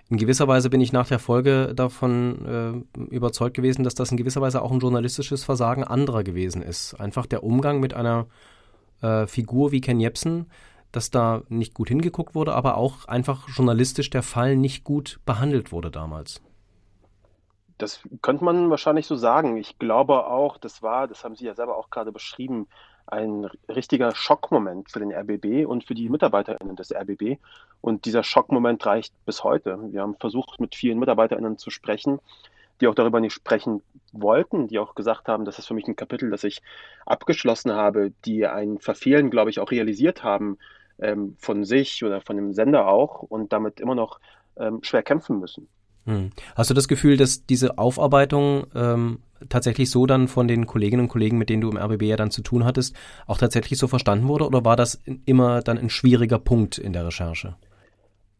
in 0.10 0.18
gewisser 0.18 0.48
Weise 0.48 0.72
bin 0.72 0.82
ich 0.82 0.92
nach 0.92 1.08
der 1.08 1.20
Folge 1.20 1.74
davon 1.76 2.86
äh, 2.98 3.04
überzeugt 3.14 3.56
gewesen, 3.56 3.84
dass 3.84 3.94
das 3.94 4.10
in 4.10 4.18
gewisser 4.18 4.42
Weise 4.42 4.62
auch 4.64 4.72
ein 4.72 4.80
journalistisches 4.80 5.44
Versagen 5.44 5.84
anderer 5.84 6.24
gewesen 6.24 6.64
ist. 6.64 6.96
Einfach 6.96 7.28
der 7.28 7.44
Umgang 7.44 7.80
mit 7.80 7.94
einer 7.94 8.26
äh, 9.02 9.28
Figur 9.28 9.72
wie 9.72 9.82
Ken 9.82 10.00
Jebsen, 10.00 10.50
dass 10.92 11.12
da 11.12 11.44
nicht 11.50 11.76
gut 11.76 11.90
hingeguckt 11.90 12.34
wurde, 12.34 12.56
aber 12.56 12.78
auch 12.78 13.06
einfach 13.06 13.48
journalistisch 13.50 14.10
der 14.10 14.24
Fall 14.24 14.56
nicht 14.56 14.84
gut 14.84 15.20
behandelt 15.28 15.72
wurde 15.72 15.92
damals. 15.92 16.42
Das 17.78 18.02
könnte 18.24 18.44
man 18.44 18.72
wahrscheinlich 18.72 19.06
so 19.06 19.16
sagen. 19.16 19.58
Ich 19.58 19.78
glaube 19.78 20.26
auch, 20.26 20.58
das 20.58 20.82
war, 20.82 21.08
das 21.08 21.24
haben 21.24 21.36
Sie 21.36 21.46
ja 21.46 21.54
selber 21.54 21.78
auch 21.78 21.92
gerade 21.92 22.12
beschrieben, 22.12 22.68
ein 23.12 23.46
richtiger 23.68 24.14
Schockmoment 24.16 24.92
für 24.92 25.00
den 25.00 25.12
RBB 25.12 25.68
und 25.68 25.84
für 25.84 25.96
die 25.96 26.10
MitarbeiterInnen 26.10 26.76
des 26.76 26.94
RBB. 26.94 27.38
Und 27.82 28.06
dieser 28.06 28.24
Schockmoment 28.24 28.86
reicht 28.86 29.14
bis 29.26 29.44
heute. 29.44 29.80
Wir 29.92 30.02
haben 30.02 30.16
versucht, 30.16 30.60
mit 30.60 30.76
vielen 30.76 31.00
MitarbeiterInnen 31.00 31.58
zu 31.58 31.70
sprechen, 31.70 32.20
die 32.82 32.88
auch 32.88 32.96
darüber 32.96 33.20
nicht 33.20 33.34
sprechen 33.34 33.82
wollten, 34.12 34.68
die 34.68 34.80
auch 34.80 34.96
gesagt 34.96 35.28
haben, 35.28 35.46
das 35.46 35.60
ist 35.60 35.68
für 35.68 35.74
mich 35.74 35.88
ein 35.88 35.96
Kapitel, 35.96 36.30
das 36.30 36.44
ich 36.44 36.62
abgeschlossen 37.06 37.74
habe, 37.74 38.12
die 38.26 38.48
ein 38.48 38.80
Verfehlen, 38.80 39.30
glaube 39.30 39.50
ich, 39.50 39.60
auch 39.60 39.72
realisiert 39.72 40.24
haben 40.24 40.58
ähm, 41.00 41.36
von 41.40 41.66
sich 41.66 42.04
oder 42.04 42.22
von 42.22 42.36
dem 42.36 42.54
Sender 42.54 42.88
auch 42.88 43.22
und 43.22 43.54
damit 43.54 43.80
immer 43.80 43.96
noch 43.96 44.20
ähm, 44.58 44.80
schwer 44.82 45.04
kämpfen 45.04 45.40
müssen. 45.40 45.68
Hm. 46.06 46.32
Hast 46.56 46.70
du 46.70 46.74
das 46.74 46.88
Gefühl, 46.88 47.18
dass 47.18 47.46
diese 47.46 47.78
Aufarbeitung 47.78 48.68
ähm, 48.76 49.20
tatsächlich 49.48 49.90
so 49.90 50.06
dann 50.06 50.28
von 50.28 50.48
den 50.48 50.66
Kolleginnen 50.66 51.04
und 51.04 51.10
Kollegen, 51.10 51.38
mit 51.38 51.50
denen 51.50 51.62
du 51.62 51.70
im 51.70 51.78
RBB 51.78 52.04
ja 52.04 52.18
dann 52.18 52.32
zu 52.32 52.42
tun 52.42 52.66
hattest, 52.66 52.96
auch 53.28 53.38
tatsächlich 53.38 53.80
so 53.80 53.88
verstanden 53.88 54.28
wurde 54.28 54.46
oder 54.46 54.66
war 54.66 54.76
das 54.76 55.02
immer 55.26 55.62
dann 55.62 55.78
ein 55.78 55.90
schwieriger 55.90 56.40
Punkt 56.40 56.78
in 56.78 56.94
der 56.94 57.06
Recherche? 57.06 57.56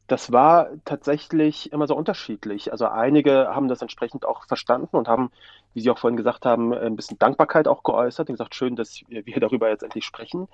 Das 0.08 0.32
war 0.32 0.70
tatsächlich 0.86 1.72
immer 1.72 1.86
so 1.86 1.96
unterschiedlich. 1.96 2.72
Also 2.72 2.88
einige 2.88 3.50
haben 3.50 3.68
das 3.68 3.84
entsprechend 3.84 4.26
auch 4.26 4.48
verstanden 4.48 4.98
und 4.98 5.08
haben, 5.08 5.30
wie 5.76 5.82
Sie 5.82 5.90
auch 5.92 6.00
vorhin 6.00 6.18
gesagt 6.18 6.46
haben, 6.46 6.74
ein 6.74 6.96
bisschen 6.96 7.20
Dankbarkeit 7.20 7.68
auch 7.68 7.84
geäußert 7.84 8.28
und 8.28 8.34
gesagt, 8.34 8.56
schön, 8.56 8.76
dass 8.76 9.04
wir 9.08 9.40
darüber 9.40 9.70
jetzt 9.70 9.84
endlich 9.84 10.06
sprechen. 10.06 10.48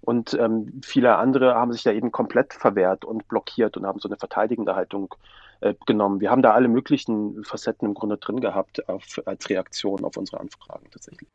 Und 0.00 0.34
ähm, 0.34 0.80
viele 0.84 1.16
andere 1.16 1.56
haben 1.56 1.72
sich 1.72 1.82
da 1.82 1.90
eben 1.90 2.12
komplett 2.12 2.54
verwehrt 2.54 3.04
und 3.04 3.26
blockiert 3.26 3.76
und 3.76 3.84
haben 3.84 3.98
so 3.98 4.08
eine 4.08 4.16
verteidigende 4.16 4.76
Haltung 4.76 5.12
äh, 5.12 5.18
genommen. 5.86 6.20
Wir 6.20 6.30
haben 6.30 6.42
da 6.42 6.52
alle 6.52 6.68
möglichen 6.68 7.44
Facetten 7.44 7.86
im 7.86 7.94
Grunde 7.94 8.16
drin 8.16 8.40
gehabt 8.40 8.88
auf, 8.88 9.20
als 9.24 9.48
Reaktion 9.48 10.04
auf 10.04 10.16
unsere 10.16 10.40
Anfragen 10.40 10.86
tatsächlich. 10.90 11.28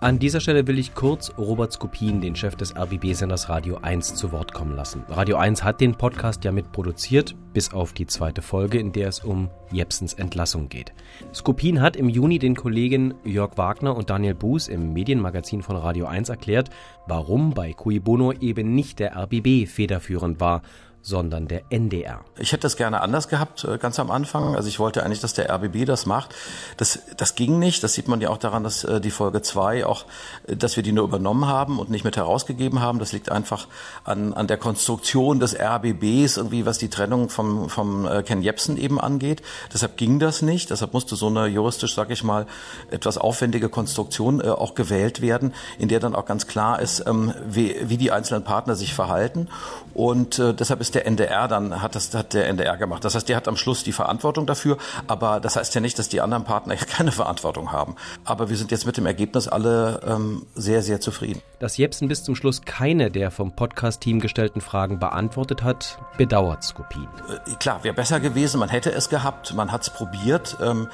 An 0.00 0.20
dieser 0.20 0.38
Stelle 0.38 0.68
will 0.68 0.78
ich 0.78 0.94
kurz 0.94 1.32
Robert 1.38 1.72
Skopin, 1.72 2.20
den 2.20 2.36
Chef 2.36 2.54
des 2.54 2.76
RBB-Senders 2.76 3.48
Radio 3.48 3.78
1, 3.78 4.14
zu 4.14 4.30
Wort 4.30 4.54
kommen 4.54 4.76
lassen. 4.76 5.02
Radio 5.08 5.38
1 5.38 5.64
hat 5.64 5.80
den 5.80 5.96
Podcast 5.96 6.44
ja 6.44 6.52
mitproduziert, 6.52 7.34
bis 7.52 7.72
auf 7.72 7.94
die 7.94 8.06
zweite 8.06 8.40
Folge, 8.40 8.78
in 8.78 8.92
der 8.92 9.08
es 9.08 9.24
um 9.24 9.50
Jepsens 9.72 10.14
Entlassung 10.14 10.68
geht. 10.68 10.92
Skopin 11.34 11.80
hat 11.80 11.96
im 11.96 12.08
Juni 12.08 12.38
den 12.38 12.54
Kollegen 12.54 13.14
Jörg 13.24 13.58
Wagner 13.58 13.96
und 13.96 14.08
Daniel 14.08 14.34
Buß 14.34 14.68
im 14.68 14.92
Medienmagazin 14.92 15.62
von 15.62 15.74
Radio 15.74 16.06
1 16.06 16.28
erklärt, 16.28 16.70
warum 17.08 17.52
bei 17.52 17.72
Cui 17.72 17.98
Bono 17.98 18.30
eben 18.30 18.76
nicht 18.76 19.00
der 19.00 19.16
RBB 19.16 19.66
federführend 19.66 20.38
war, 20.38 20.62
sondern 21.02 21.48
der 21.48 21.62
NDR. 21.70 22.20
Ich 22.36 22.52
hätte 22.52 22.62
das 22.62 22.76
gerne 22.76 23.00
anders 23.00 23.28
gehabt, 23.28 23.64
äh, 23.64 23.78
ganz 23.78 23.98
am 23.98 24.10
Anfang. 24.10 24.56
Also 24.56 24.68
ich 24.68 24.78
wollte 24.78 25.02
eigentlich, 25.04 25.20
dass 25.20 25.32
der 25.32 25.50
RBB 25.50 25.86
das 25.86 26.06
macht. 26.06 26.34
Das, 26.76 26.98
das 27.16 27.34
ging 27.34 27.58
nicht. 27.58 27.82
Das 27.82 27.94
sieht 27.94 28.08
man 28.08 28.20
ja 28.20 28.30
auch 28.30 28.36
daran, 28.38 28.64
dass 28.64 28.84
äh, 28.84 29.00
die 29.00 29.10
Folge 29.10 29.40
2 29.40 29.86
auch, 29.86 30.04
äh, 30.46 30.56
dass 30.56 30.76
wir 30.76 30.82
die 30.82 30.92
nur 30.92 31.04
übernommen 31.04 31.46
haben 31.46 31.78
und 31.78 31.88
nicht 31.88 32.04
mit 32.04 32.16
herausgegeben 32.16 32.80
haben. 32.80 32.98
Das 32.98 33.12
liegt 33.12 33.30
einfach 33.30 33.68
an, 34.04 34.34
an 34.34 34.48
der 34.48 34.58
Konstruktion 34.58 35.40
des 35.40 35.58
RBBs, 35.58 36.36
irgendwie 36.36 36.66
was 36.66 36.78
die 36.78 36.90
Trennung 36.90 37.30
vom, 37.30 37.68
vom 37.68 38.08
Ken 38.24 38.42
Jebsen 38.42 38.76
eben 38.76 39.00
angeht. 39.00 39.42
Deshalb 39.72 39.96
ging 39.96 40.18
das 40.18 40.42
nicht. 40.42 40.70
Deshalb 40.70 40.92
musste 40.92 41.16
so 41.16 41.28
eine 41.28 41.46
juristisch, 41.46 41.94
sag 41.94 42.10
ich 42.10 42.22
mal, 42.22 42.46
etwas 42.90 43.18
aufwendige 43.18 43.68
Konstruktion 43.68 44.42
auch 44.42 44.74
gewählt 44.74 45.20
werden, 45.20 45.54
in 45.78 45.88
der 45.88 46.00
dann 46.00 46.14
auch 46.14 46.26
ganz 46.26 46.46
klar 46.46 46.80
ist, 46.80 47.04
ähm, 47.06 47.32
wie, 47.46 47.76
wie 47.82 47.96
die 47.96 48.10
einzelnen 48.12 48.44
Partner 48.44 48.74
sich 48.74 48.94
verhalten. 48.94 49.48
Und 49.94 50.38
deshalb 50.38 50.80
ist 50.80 50.87
der 50.90 50.98
der 50.98 51.06
NDR 51.06 51.46
dann, 51.46 51.80
hat 51.80 51.94
das 51.94 52.12
hat 52.12 52.34
der 52.34 52.48
NDR 52.48 52.76
gemacht. 52.76 53.04
Das 53.04 53.14
heißt, 53.14 53.28
der 53.28 53.36
hat 53.36 53.46
am 53.46 53.56
Schluss 53.56 53.84
die 53.84 53.92
Verantwortung 53.92 54.46
dafür, 54.46 54.78
aber 55.06 55.38
das 55.38 55.54
heißt 55.54 55.72
ja 55.76 55.80
nicht, 55.80 55.96
dass 55.98 56.08
die 56.08 56.20
anderen 56.20 56.42
Partner 56.42 56.74
keine 56.96 57.12
Verantwortung 57.12 57.70
haben. 57.70 57.94
Aber 58.24 58.50
wir 58.50 58.56
sind 58.56 58.72
jetzt 58.72 58.84
mit 58.84 58.96
dem 58.96 59.06
Ergebnis 59.06 59.46
alle 59.46 60.00
ähm, 60.04 60.46
sehr, 60.56 60.82
sehr 60.82 61.00
zufrieden. 61.00 61.40
Dass 61.60 61.76
Jepsen 61.76 62.08
bis 62.08 62.24
zum 62.24 62.34
Schluss 62.34 62.62
keine 62.62 63.10
der 63.10 63.30
vom 63.30 63.54
Podcast-Team 63.54 64.18
gestellten 64.18 64.60
Fragen 64.60 64.98
beantwortet 64.98 65.62
hat, 65.62 65.98
bedauert 66.16 66.64
Skopin. 66.64 67.06
Äh, 67.28 67.54
klar, 67.56 67.84
wäre 67.84 67.94
besser 67.94 68.18
gewesen, 68.18 68.58
man 68.58 68.68
hätte 68.68 68.90
es 68.90 69.08
gehabt, 69.08 69.54
man 69.54 69.70
hat 69.70 69.82
es 69.82 69.90
probiert. 69.90 70.56
Ähm, 70.60 70.88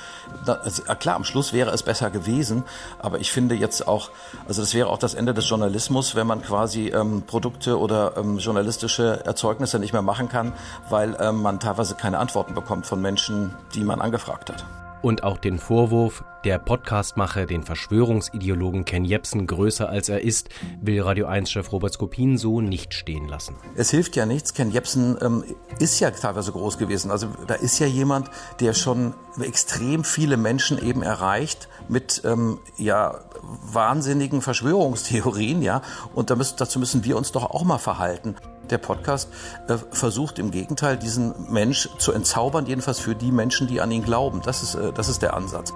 da, 0.45 0.55
also, 0.55 0.83
äh, 0.87 0.95
klar, 0.97 1.17
am 1.17 1.25
Schluss 1.25 1.55
wäre 1.55 1.71
es 1.71 1.83
besser 1.83 2.11
gewesen, 2.11 2.65
aber 2.99 3.21
ich 3.21 3.33
finde 3.33 3.55
jetzt 3.55 3.89
auch, 3.89 4.11
also 4.47 4.61
das 4.61 4.75
wäre 4.75 4.89
auch 4.89 4.99
das 4.99 5.15
Ende 5.15 5.33
des 5.33 5.49
Journalismus, 5.49 6.15
wenn 6.15 6.27
man 6.27 6.43
quasi 6.43 6.89
ähm, 6.89 7.23
Produkte 7.27 7.79
oder 7.79 8.17
ähm, 8.19 8.37
journalistische 8.37 9.25
Erzeugnisse 9.25 9.79
nicht 9.85 9.93
mehr 9.93 10.03
machen 10.03 10.29
kann, 10.29 10.53
weil 10.89 11.17
ähm, 11.21 11.43
man 11.43 11.61
teilweise 11.61 11.95
keine 11.95 12.19
Antworten 12.19 12.55
bekommt 12.55 12.87
von 12.87 13.01
Menschen, 13.01 13.55
die 13.75 13.85
man 13.85 14.01
angefragt 14.01 14.51
hat. 14.51 14.65
Und 15.05 15.23
auch 15.23 15.37
den 15.37 15.59
Vorwurf, 15.59 16.25
der 16.47 16.59
Podcast 16.59 17.19
mache 17.19 17.45
den 17.45 17.63
Verschwörungsideologen 17.63 18.87
Ken 18.87 19.05
Jebsen 19.05 19.47
größer 19.47 19.87
als 19.87 20.09
er 20.09 20.23
ist, 20.23 20.49
will 20.81 21.03
Radio 21.03 21.29
1-Chef 21.29 21.71
Robert 21.73 21.93
Skopin 21.93 22.39
so 22.39 22.63
nicht 22.63 22.95
stehen 22.95 23.29
lassen. 23.29 23.55
Es 23.75 23.91
hilft 23.91 24.17
ja 24.17 24.25
nichts. 24.25 24.55
Ken 24.55 24.71
Jebsen 24.71 25.19
ähm, 25.21 25.45
ist 25.79 26.01
ja 26.01 26.11
teilweise 26.11 26.53
groß 26.53 26.79
gewesen. 26.79 27.11
Also 27.11 27.29
da 27.47 27.53
ist 27.53 27.79
ja 27.81 27.87
jemand, 27.87 28.31
der 28.61 28.73
schon 28.73 29.13
extrem 29.39 30.05
viele 30.05 30.39
Menschen 30.39 30.83
eben 30.83 31.03
erreicht 31.03 31.69
mit 31.87 32.23
ähm, 32.25 32.61
ja 32.79 33.21
wahnsinnigen 33.43 34.41
Verschwörungstheorien, 34.41 35.61
ja. 35.61 35.83
Und 36.15 36.31
da 36.31 36.35
müssen, 36.35 36.57
dazu 36.57 36.79
müssen 36.79 37.05
wir 37.05 37.19
uns 37.19 37.31
doch 37.31 37.45
auch 37.45 37.65
mal 37.65 37.77
verhalten. 37.77 38.37
Der 38.71 38.79
Podcast 38.79 39.29
äh, 39.69 39.77
versucht 39.91 40.39
im 40.39 40.51
Gegenteil, 40.51 40.97
diesen 40.97 41.35
Mensch 41.53 41.89
zu 41.99 42.13
entzaubern, 42.13 42.67
jedenfalls 42.67 42.99
für 42.99 43.15
die 43.15 43.33
Menschen, 43.33 43.67
die 43.67 43.81
an 43.81 43.91
ihn 43.91 44.03
glauben. 44.03 44.41
Das 44.45 44.63
ist, 44.63 44.75
äh, 44.75 44.93
das 44.93 45.09
ist 45.09 45.23
der 45.23 45.35
Ansatz. 45.35 45.73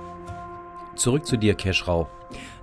Zurück 0.97 1.26
zu 1.26 1.37
dir, 1.37 1.54
Keschrau. 1.54 2.09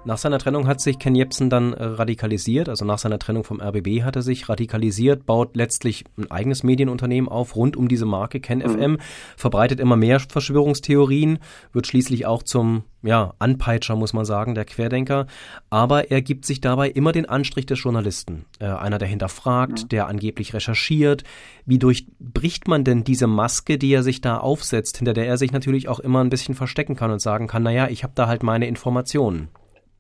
Nach 0.06 0.20
seiner 0.20 0.38
Trennung 0.38 0.68
hat 0.68 0.82
sich 0.82 1.00
Ken 1.00 1.16
Jebsen 1.16 1.50
dann 1.50 1.74
äh, 1.74 1.84
radikalisiert, 1.84 2.70
also 2.70 2.86
nach 2.86 3.00
seiner 3.00 3.18
Trennung 3.18 3.44
vom 3.44 3.60
RBB 3.60 4.04
hat 4.04 4.16
er 4.16 4.22
sich 4.22 4.48
radikalisiert, 4.48 5.26
baut 5.26 5.56
letztlich 5.56 6.06
ein 6.16 6.30
eigenes 6.30 6.62
Medienunternehmen 6.62 7.28
auf 7.28 7.56
rund 7.56 7.76
um 7.76 7.88
diese 7.88 8.06
Marke 8.06 8.40
Ken 8.40 8.60
mhm. 8.60 8.70
FM, 8.70 8.98
verbreitet 9.36 9.80
immer 9.80 9.96
mehr 9.96 10.20
Verschwörungstheorien, 10.20 11.40
wird 11.74 11.88
schließlich 11.88 12.28
auch 12.28 12.44
zum 12.44 12.84
ja, 13.02 13.34
Anpeitscher, 13.40 13.96
muss 13.96 14.14
man 14.14 14.26
sagen, 14.26 14.54
der 14.54 14.66
Querdenker, 14.66 15.26
aber 15.72 16.12
er 16.12 16.22
gibt 16.22 16.46
sich 16.46 16.62
dabei 16.62 16.88
immer 16.88 17.12
den 17.12 17.28
Anstrich 17.28 17.66
des 17.66 17.82
Journalisten. 17.82 18.46
Äh, 18.60 18.66
einer, 18.66 19.00
der 19.00 19.08
hinterfragt, 19.08 19.84
mhm. 19.84 19.90
der 19.90 20.08
angeblich 20.08 20.54
recherchiert. 20.54 21.24
Wie 21.66 21.80
durchbricht 21.80 22.68
man 22.68 22.84
denn 22.84 23.04
diese 23.04 23.26
Maske, 23.26 23.80
die 23.80 23.92
er 23.92 24.04
sich 24.04 24.22
da 24.22 24.38
aufsetzt, 24.38 24.98
hinter 24.98 25.14
der 25.14 25.26
er 25.26 25.40
sich 25.40 25.52
natürlich 25.52 25.88
auch 25.88 26.00
immer 26.00 26.24
ein 26.24 26.30
bisschen 26.30 26.54
verstecken 26.54 26.96
kann 26.96 27.10
und 27.10 27.24
sagen 27.24 27.48
kann, 27.48 27.64
naja, 27.64 27.88
ich 27.88 28.04
habe 28.04 28.14
da 28.16 28.28
halt 28.28 28.44
meine 28.44 28.68
Informationen? 28.68 29.50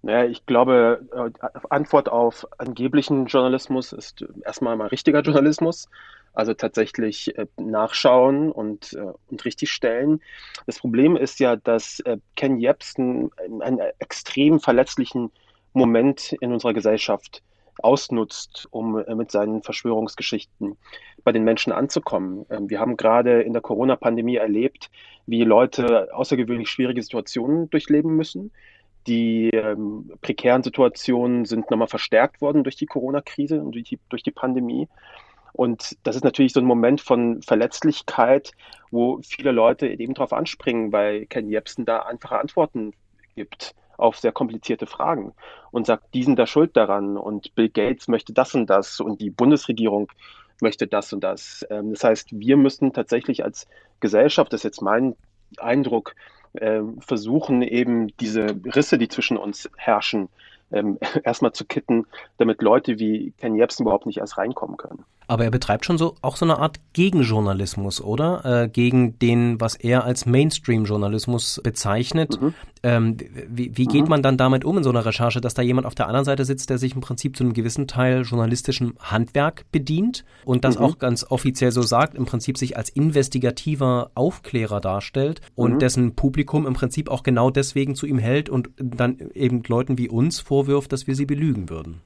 Naja, 0.05 0.29
ich 0.29 0.45
glaube, 0.45 1.01
äh, 1.15 1.47
Antwort 1.71 2.09
auf 2.09 2.45
angeblichen 2.59 3.25
Journalismus 3.25 3.91
ist 3.91 4.23
erstmal 4.45 4.77
mal 4.77 4.87
richtiger 4.87 5.21
Journalismus. 5.21 5.89
Also 6.31 6.53
tatsächlich 6.53 7.35
äh, 7.39 7.47
nachschauen 7.57 8.51
und, 8.51 8.93
äh, 8.93 9.13
und 9.31 9.45
richtig 9.45 9.71
stellen. 9.71 10.21
Das 10.67 10.77
Problem 10.77 11.15
ist 11.15 11.39
ja, 11.39 11.55
dass 11.55 12.03
Ken 12.35 12.59
Jebsen 12.59 13.31
einen 13.61 13.79
extrem 13.97 14.59
verletzlichen 14.59 15.31
Moment 15.73 16.33
in 16.39 16.53
unserer 16.53 16.73
Gesellschaft 16.73 17.41
ausnutzt, 17.79 18.67
um 18.69 19.03
mit 19.15 19.31
seinen 19.31 19.63
Verschwörungsgeschichten 19.63 20.77
bei 21.23 21.31
den 21.31 21.43
Menschen 21.43 21.73
anzukommen. 21.73 22.45
Ähm, 22.51 22.69
wir 22.69 22.79
haben 22.79 22.95
gerade 22.95 23.41
in 23.41 23.53
der 23.53 23.61
Corona-Pandemie 23.63 24.35
erlebt, 24.35 24.91
wie 25.25 25.43
Leute 25.43 26.13
außergewöhnlich 26.13 26.69
schwierige 26.69 27.01
Situationen 27.01 27.71
durchleben 27.71 28.15
müssen 28.15 28.51
die 29.07 29.49
ähm, 29.51 30.11
prekären 30.21 30.63
Situationen 30.63 31.45
sind 31.45 31.69
nochmal 31.69 31.87
verstärkt 31.87 32.41
worden 32.41 32.63
durch 32.63 32.75
die 32.75 32.85
Corona-Krise 32.85 33.61
und 33.61 33.73
durch 33.73 33.85
die, 33.85 33.99
durch 34.09 34.23
die 34.23 34.31
Pandemie. 34.31 34.87
Und 35.53 35.97
das 36.03 36.17
ist 36.17 36.23
natürlich 36.23 36.53
so 36.53 36.59
ein 36.59 36.65
Moment 36.65 36.99
von 36.99 37.41
Verletzlichkeit, 37.41 38.51
wo 38.91 39.21
viele 39.23 39.51
Leute 39.51 39.87
eben 39.87 40.13
darauf 40.13 40.33
anspringen, 40.33 40.91
weil 40.91 41.27
Ken 41.27 41.49
Jebsen 41.49 41.85
da 41.85 41.99
einfache 41.99 42.39
Antworten 42.39 42.93
gibt 43.35 43.73
auf 43.97 44.17
sehr 44.17 44.33
komplizierte 44.33 44.85
Fragen 44.85 45.33
und 45.71 45.85
sagt, 45.85 46.13
die 46.13 46.23
sind 46.23 46.37
da 46.37 46.45
schuld 46.45 46.75
daran 46.75 47.15
und 47.17 47.55
Bill 47.55 47.69
Gates 47.69 48.09
möchte 48.09 48.33
das 48.33 48.53
und 48.53 48.69
das 48.69 48.99
und 48.99 49.21
die 49.21 49.29
Bundesregierung 49.29 50.11
möchte 50.61 50.87
das 50.87 51.13
und 51.13 51.23
das. 51.23 51.65
Ähm, 51.69 51.93
das 51.93 52.03
heißt, 52.03 52.29
wir 52.31 52.57
müssen 52.57 52.91
tatsächlich 52.91 53.43
als 53.43 53.67
Gesellschaft, 54.01 54.51
das 54.51 54.61
ist 54.61 54.65
jetzt 54.65 54.81
mein 54.81 55.15
Eindruck, 55.57 56.15
äh, 56.57 56.81
versuchen 56.99 57.61
eben 57.61 58.15
diese 58.17 58.47
Risse, 58.65 58.97
die 58.97 59.07
zwischen 59.07 59.37
uns 59.37 59.69
herrschen, 59.75 60.29
ähm, 60.71 60.97
erstmal 61.23 61.53
zu 61.53 61.65
kitten, 61.65 62.05
damit 62.37 62.61
Leute 62.61 62.99
wie 62.99 63.33
Ken 63.37 63.55
Jebsen 63.55 63.83
überhaupt 63.83 64.05
nicht 64.05 64.17
erst 64.17 64.37
reinkommen 64.37 64.77
können. 64.77 65.05
Aber 65.27 65.43
er 65.43 65.51
betreibt 65.51 65.85
schon 65.85 65.97
so 65.97 66.15
auch 66.21 66.37
so 66.37 66.45
eine 66.45 66.59
Art 66.59 66.79
Gegenjournalismus, 66.93 68.01
oder? 68.01 68.63
Äh, 68.63 68.69
gegen 68.69 69.17
den, 69.19 69.59
was 69.59 69.75
er 69.75 70.03
als 70.03 70.25
Mainstream-Journalismus 70.25 71.61
bezeichnet. 71.63 72.39
Mhm. 72.39 72.53
Ähm, 72.83 73.17
wie, 73.49 73.75
wie 73.75 73.85
geht 73.85 74.03
mhm. 74.03 74.09
man 74.09 74.21
dann 74.21 74.37
damit 74.37 74.63
um 74.63 74.77
in 74.77 74.83
so 74.83 74.91
einer 74.91 75.05
Recherche, 75.05 75.41
dass 75.41 75.55
da 75.55 75.61
jemand 75.61 75.87
auf 75.87 75.95
der 75.95 76.07
anderen 76.07 76.25
Seite 76.25 76.45
sitzt, 76.45 76.69
der 76.69 76.77
sich 76.77 76.93
im 76.93 77.01
Prinzip 77.01 77.35
zu 77.35 77.43
einem 77.43 77.53
gewissen 77.53 77.87
Teil 77.87 78.21
journalistischem 78.21 78.93
Handwerk 78.99 79.65
bedient 79.71 80.23
und 80.45 80.63
das 80.63 80.77
mhm. 80.77 80.85
auch 80.85 80.99
ganz 80.99 81.25
offiziell 81.29 81.71
so 81.71 81.81
sagt, 81.81 82.15
im 82.15 82.25
Prinzip 82.25 82.57
sich 82.57 82.77
als 82.77 82.89
investigativer 82.89 84.11
Aufklärer 84.13 84.81
darstellt 84.81 85.41
und 85.55 85.73
mhm. 85.73 85.79
dessen 85.79 86.15
Publikum 86.15 86.67
im 86.67 86.73
Prinzip 86.73 87.09
auch 87.09 87.23
genau 87.23 87.49
deswegen 87.49 87.95
zu 87.95 88.05
ihm 88.05 88.19
hält 88.19 88.49
und 88.49 88.69
dann 88.77 89.17
eben 89.33 89.63
Leuten 89.67 89.97
wie 89.97 90.09
uns 90.09 90.39
vorwirft, 90.39 90.91
dass 90.91 91.07
wir 91.07 91.15
sie 91.15 91.25
belügen 91.25 91.69
würden? 91.69 92.01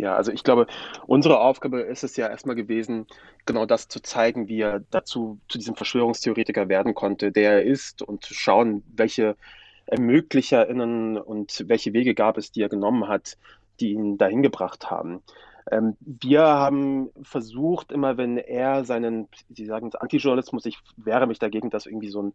Ja, 0.00 0.16
also 0.16 0.32
ich 0.32 0.44
glaube, 0.44 0.66
unsere 1.06 1.40
Aufgabe 1.40 1.80
ist 1.82 2.04
es 2.04 2.16
ja 2.16 2.26
erstmal 2.26 2.56
gewesen, 2.56 3.06
genau 3.44 3.66
das 3.66 3.86
zu 3.86 4.00
zeigen, 4.00 4.48
wie 4.48 4.62
er 4.62 4.80
dazu 4.90 5.38
zu 5.46 5.58
diesem 5.58 5.76
Verschwörungstheoretiker 5.76 6.70
werden 6.70 6.94
konnte, 6.94 7.30
der 7.32 7.52
er 7.52 7.62
ist 7.64 8.00
und 8.00 8.24
zu 8.24 8.32
schauen, 8.32 8.82
welche 8.96 9.36
ErmöglicherInnen 9.84 11.18
und 11.18 11.64
welche 11.68 11.92
Wege 11.92 12.14
gab 12.14 12.38
es, 12.38 12.50
die 12.50 12.62
er 12.62 12.70
genommen 12.70 13.08
hat, 13.08 13.36
die 13.78 13.92
ihn 13.92 14.16
dahin 14.16 14.42
gebracht 14.42 14.90
haben. 14.90 15.22
Ähm, 15.70 15.98
wir 16.00 16.44
haben 16.44 17.10
versucht, 17.22 17.92
immer 17.92 18.16
wenn 18.16 18.38
er 18.38 18.84
seinen, 18.84 19.28
Sie 19.50 19.66
sagen 19.66 19.90
Antijournalismus, 19.94 20.64
ich 20.64 20.78
wehre 20.96 21.26
mich 21.26 21.38
dagegen, 21.38 21.68
dass 21.68 21.84
irgendwie 21.84 22.08
so 22.08 22.22
ein 22.22 22.32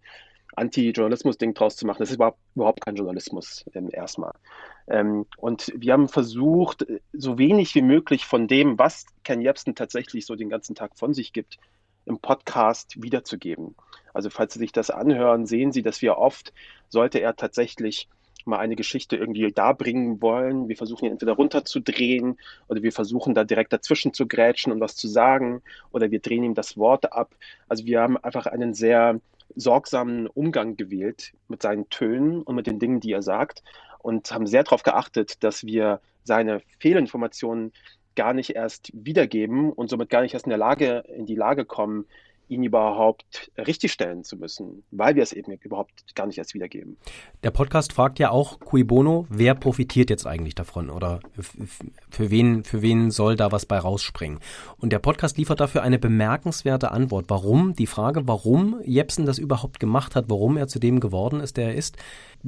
Anti-Journalismus-Ding 0.56 1.56
draus 1.56 1.76
zu 1.76 1.88
machen. 1.88 1.98
Das 2.00 2.10
ist 2.10 2.16
überhaupt, 2.16 2.38
überhaupt 2.56 2.82
kein 2.82 2.96
Journalismus 2.96 3.66
ähm, 3.74 3.90
erstmal. 3.92 4.34
Ähm, 4.88 5.26
und 5.38 5.72
wir 5.76 5.94
haben 5.94 6.08
versucht, 6.08 6.86
so 7.14 7.38
wenig 7.38 7.74
wie 7.76 7.82
möglich 7.82 8.26
von 8.26 8.48
dem, 8.48 8.78
was 8.78 9.06
Ken 9.24 9.42
Jebsen 9.42 9.76
tatsächlich 9.76 10.26
so 10.26 10.36
den 10.36 10.50
ganzen 10.50 10.76
Tag 10.76 10.98
von 10.98 11.14
sich 11.14 11.34
gibt, 11.34 11.58
im 12.06 12.20
Podcast 12.20 13.02
wiederzugeben. 13.02 13.76
Also 14.14 14.30
falls 14.30 14.54
Sie 14.54 14.60
sich 14.60 14.72
das 14.72 14.90
anhören, 14.92 15.46
sehen 15.46 15.72
Sie, 15.72 15.82
dass 15.82 16.02
wir 16.02 16.18
oft, 16.18 16.54
sollte 16.90 17.20
er 17.20 17.36
tatsächlich 17.36 18.08
mal 18.46 18.60
eine 18.60 18.76
Geschichte 18.76 19.16
irgendwie 19.16 19.52
darbringen 19.52 20.22
wollen, 20.22 20.70
wir 20.70 20.78
versuchen 20.78 21.06
ihn 21.06 21.14
entweder 21.14 21.34
runterzudrehen 21.34 22.38
oder 22.68 22.84
wir 22.84 22.92
versuchen 22.92 23.34
da 23.34 23.44
direkt 23.44 23.74
dazwischen 23.74 24.14
zu 24.14 24.28
grätschen 24.28 24.72
und 24.72 24.80
was 24.80 24.96
zu 24.96 25.08
sagen 25.08 25.64
oder 25.92 26.12
wir 26.12 26.20
drehen 26.20 26.44
ihm 26.44 26.54
das 26.54 26.78
Wort 26.78 27.12
ab. 27.12 27.36
Also 27.68 27.86
wir 27.86 28.02
haben 28.02 28.18
einfach 28.18 28.46
einen 28.46 28.76
sehr 28.76 29.20
sorgsamen 29.56 30.28
Umgang 30.28 30.78
gewählt 30.78 31.34
mit 31.48 31.62
seinen 31.62 31.90
Tönen 31.90 32.42
und 32.42 32.56
mit 32.56 32.68
den 32.68 32.80
Dingen, 32.80 33.00
die 33.00 33.12
er 33.12 33.22
sagt 33.22 33.64
und 34.00 34.32
haben 34.32 34.48
sehr 34.48 34.64
darauf 34.64 34.84
geachtet, 34.84 35.44
dass 35.44 35.66
wir 35.66 36.02
seine 36.24 36.62
Fehlinformationen 36.80 37.72
gar 38.16 38.34
nicht 38.34 38.52
erst 38.52 38.92
wiedergeben 38.94 39.72
und 39.72 39.90
somit 39.90 40.10
gar 40.10 40.22
nicht 40.22 40.34
erst 40.34 40.46
in 40.46 40.52
der 40.52 40.58
Lage, 40.58 41.04
in 41.16 41.26
die 41.26 41.36
Lage 41.36 41.66
kommen, 41.66 42.06
ihn 42.48 42.64
überhaupt 42.64 43.52
richtigstellen 43.58 44.24
zu 44.24 44.38
müssen, 44.38 44.84
weil 44.92 45.16
wir 45.16 45.24
es 45.24 45.34
eben 45.34 45.52
überhaupt 45.52 46.16
gar 46.16 46.28
nicht 46.28 46.38
erst 46.38 46.54
wiedergeben. 46.54 46.98
Der 47.44 47.52
Podcast 47.52 47.94
fragt 47.94 48.20
ja 48.20 48.30
auch 48.30 48.60
cui 48.60 48.84
bono, 48.84 49.26
wer 49.30 49.56
profitiert 49.56 50.10
jetzt 50.10 50.28
eigentlich 50.28 50.56
davon 50.56 50.90
oder 50.90 51.20
für 52.10 52.30
wen, 52.32 52.64
für 52.64 52.82
wen 52.82 53.12
soll 53.12 53.36
da 53.36 53.52
was 53.52 53.66
bei 53.66 53.78
rausspringen? 53.78 54.40
Und 54.78 54.92
der 54.92 55.00
Podcast 55.00 55.38
liefert 55.38 55.60
dafür 55.60 55.82
eine 55.82 56.00
bemerkenswerte 56.00 56.92
Antwort. 56.92 57.26
Warum? 57.30 57.76
Die 57.76 57.88
Frage, 57.88 58.28
warum 58.28 58.82
Jepsen 58.84 59.26
das 59.26 59.40
überhaupt 59.40 59.80
gemacht 59.80 60.16
hat, 60.16 60.26
warum 60.30 60.58
er 60.58 60.68
zu 60.68 60.80
dem 60.80 61.00
geworden 61.00 61.40
ist, 61.40 61.58
der 61.58 61.70
er 61.70 61.76
ist, 61.76 61.98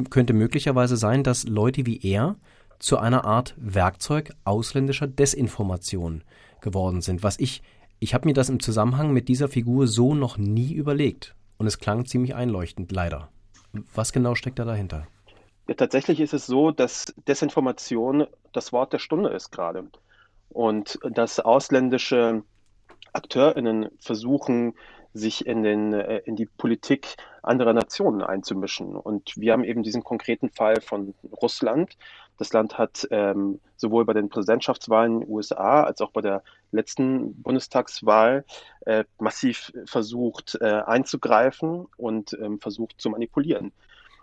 könnte 0.10 0.34
möglicherweise 0.34 0.98
sein, 0.98 1.24
dass 1.24 1.46
Leute 1.46 1.86
wie 1.86 2.00
er 2.02 2.38
zu 2.80 2.98
einer 2.98 3.26
Art 3.26 3.56
Werkzeug 3.58 4.34
ausländischer 4.44 5.08
Desinformation 5.08 6.24
geworden 6.62 7.02
sind, 7.02 7.24
was 7.24 7.40
ich 7.40 7.64
ich 8.00 8.14
habe 8.14 8.28
mir 8.28 8.34
das 8.34 8.50
im 8.50 8.60
Zusammenhang 8.60 9.12
mit 9.12 9.28
dieser 9.28 9.48
Figur 9.48 9.88
so 9.88 10.14
noch 10.14 10.38
nie 10.38 10.74
überlegt. 10.74 11.36
Und 11.58 11.68
es 11.68 11.80
klang 11.80 12.06
ziemlich 12.06 12.36
einleuchtend, 12.36 12.92
leider. 12.92 13.30
Was 13.94 14.14
genau 14.14 14.36
steckt 14.36 14.60
da 14.60 14.66
dahinter? 14.66 15.08
Ja, 15.68 15.76
tatsächlich 15.76 16.20
ist 16.20 16.34
es 16.34 16.46
so, 16.46 16.72
dass 16.72 17.14
Desinformation 17.28 18.28
das 18.54 18.72
Wort 18.72 18.94
der 18.94 19.00
Stunde 19.00 19.30
ist 19.30 19.52
gerade. 19.52 19.86
Und 20.50 21.00
dass 21.10 21.40
ausländische 21.40 22.44
AkteurInnen 23.14 23.90
versuchen, 24.00 24.76
sich 25.14 25.46
in, 25.46 25.64
den, 25.64 25.94
äh, 25.94 26.20
in 26.26 26.36
die 26.36 26.46
Politik 26.46 27.16
anderer 27.42 27.74
Nationen 27.74 28.22
einzumischen. 28.22 28.96
Und 28.96 29.38
wir 29.38 29.54
haben 29.54 29.64
eben 29.64 29.84
diesen 29.84 30.04
konkreten 30.04 30.50
Fall 30.50 30.82
von 30.82 31.14
Russland, 31.42 31.98
das 32.38 32.54
Land 32.54 32.78
hat 32.78 33.08
ähm, 33.10 33.60
sowohl 33.76 34.06
bei 34.06 34.14
den 34.14 34.30
Präsidentschaftswahlen 34.30 35.14
in 35.14 35.20
den 35.22 35.30
USA 35.30 35.84
als 35.84 36.02
auch 36.02 36.12
bei 36.12 36.22
der 36.22 36.44
letzten 36.72 37.42
Bundestagswahl 37.42 38.46
äh, 38.86 39.06
massiv 39.20 39.72
versucht 39.86 40.58
äh, 40.62 40.82
einzugreifen 40.86 41.88
und 41.98 42.38
ähm, 42.40 42.60
versucht 42.60 43.02
zu 43.02 43.10
manipulieren. 43.10 43.72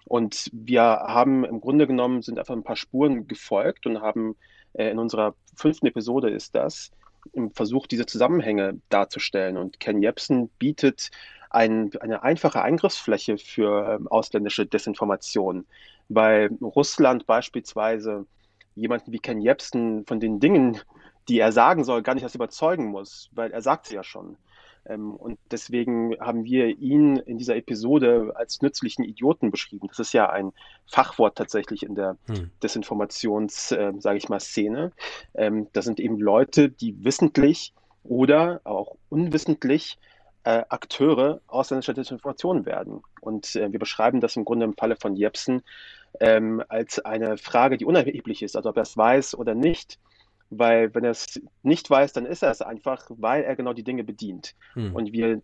Und 0.07 0.51
wir 0.53 0.83
haben 0.83 1.45
im 1.45 1.61
Grunde 1.61 1.87
genommen 1.87 2.23
sind 2.23 2.39
einfach 2.39 2.55
ein 2.55 2.63
paar 2.63 2.77
Spuren 2.77 3.27
gefolgt 3.27 3.87
und 3.87 4.01
haben 4.01 4.37
äh, 4.75 4.91
in 4.91 4.99
unserer 4.99 5.35
fünften 5.57 5.87
Episode 5.87 6.31
ist 6.31 6.55
das 6.55 6.93
versucht, 7.55 7.91
diese 7.91 8.07
Zusammenhänge 8.07 8.81
darzustellen. 8.89 9.57
Und 9.57 9.81
Ken 9.81 10.03
Jebsen 10.03 10.51
bietet 10.59 11.11
ein, 11.51 11.91
eine 12.01 12.23
einfache 12.23 12.63
Eingriffsfläche 12.63 13.39
für 13.39 13.97
ähm, 13.99 14.09
ausländische 14.09 14.67
Desinformation 14.67 15.67
weil 16.09 16.51
Russland 16.61 17.27
beispielsweise 17.27 18.27
jemanden 18.75 19.13
wie 19.13 19.19
Ken 19.19 19.41
Jebsen 19.41 20.05
von 20.07 20.21
den 20.21 20.41
Dingen, 20.41 20.81
die 21.29 21.39
er 21.39 21.53
sagen 21.53 21.85
soll, 21.85 22.03
gar 22.03 22.15
nicht 22.15 22.25
erst 22.25 22.35
überzeugen 22.35 22.87
muss, 22.87 23.31
weil 23.33 23.53
er 23.53 23.63
sagt 23.63 23.87
sie 23.87 23.95
ja 23.95 24.05
schon. 24.05 24.37
Ähm, 24.87 25.15
und 25.15 25.39
deswegen 25.51 26.19
haben 26.21 26.45
wir 26.45 26.67
ihn 26.79 27.17
in 27.17 27.39
dieser 27.39 27.57
Episode 27.57 28.33
als 28.35 28.63
nützlichen 28.63 29.05
Idioten 29.05 29.51
beschrieben. 29.51 29.89
Das 29.89 29.99
ist 29.99 30.13
ja 30.13 30.29
ein 30.31 30.53
Fachwort 30.87 31.37
tatsächlich 31.37 31.83
in 31.83 31.95
der 31.95 32.17
hm. 32.27 32.51
Desinformations, 32.63 33.73
äh, 33.73 33.93
sage 33.99 34.19
ich 34.19 34.29
mal, 34.29 34.41
Szene. 34.41 34.93
Ähm, 35.35 35.69
das 35.73 35.85
sind 35.85 36.01
eben 36.01 36.19
Leute, 36.19 36.69
die 36.69 37.05
wissentlich 37.05 37.73
oder 38.03 38.61
auch 38.65 38.97
unwissentlich 39.09 39.99
äh, 40.45 40.63
Akteure 40.69 41.41
ausländischer 41.47 41.95
Desinformation 41.95 42.67
werden. 42.67 43.03
Und 43.21 43.57
äh, 43.57 43.73
wir 43.73 43.79
beschreiben 43.79 44.21
das 44.21 44.37
im 44.37 44.45
Grunde 44.45 44.67
im 44.67 44.75
Falle 44.75 44.97
von 44.97 45.17
Jepsen 45.17 45.63
ähm, 46.21 46.63
als 46.69 46.99
eine 46.99 47.39
Frage, 47.39 47.77
die 47.79 47.87
unerheblich 47.87 48.43
ist, 48.43 48.57
also 48.57 48.69
ob 48.69 48.77
er 48.77 48.83
es 48.83 48.97
weiß 48.97 49.35
oder 49.35 49.55
nicht. 49.55 49.99
Weil 50.51 50.95
wenn 50.95 51.05
er 51.05 51.11
es 51.11 51.41
nicht 51.63 51.89
weiß, 51.91 52.13
dann 52.13 52.27
ist 52.27 52.43
er 52.43 52.51
es 52.51 52.63
einfach, 52.63 53.07
weil 53.11 53.43
er 53.43 53.57
genau 53.57 53.73
die 53.73 53.85
Dinge 53.85 54.05
bedient. 54.05 54.55
Hm. 54.75 54.95
Und 54.95 55.13
wir 55.13 55.43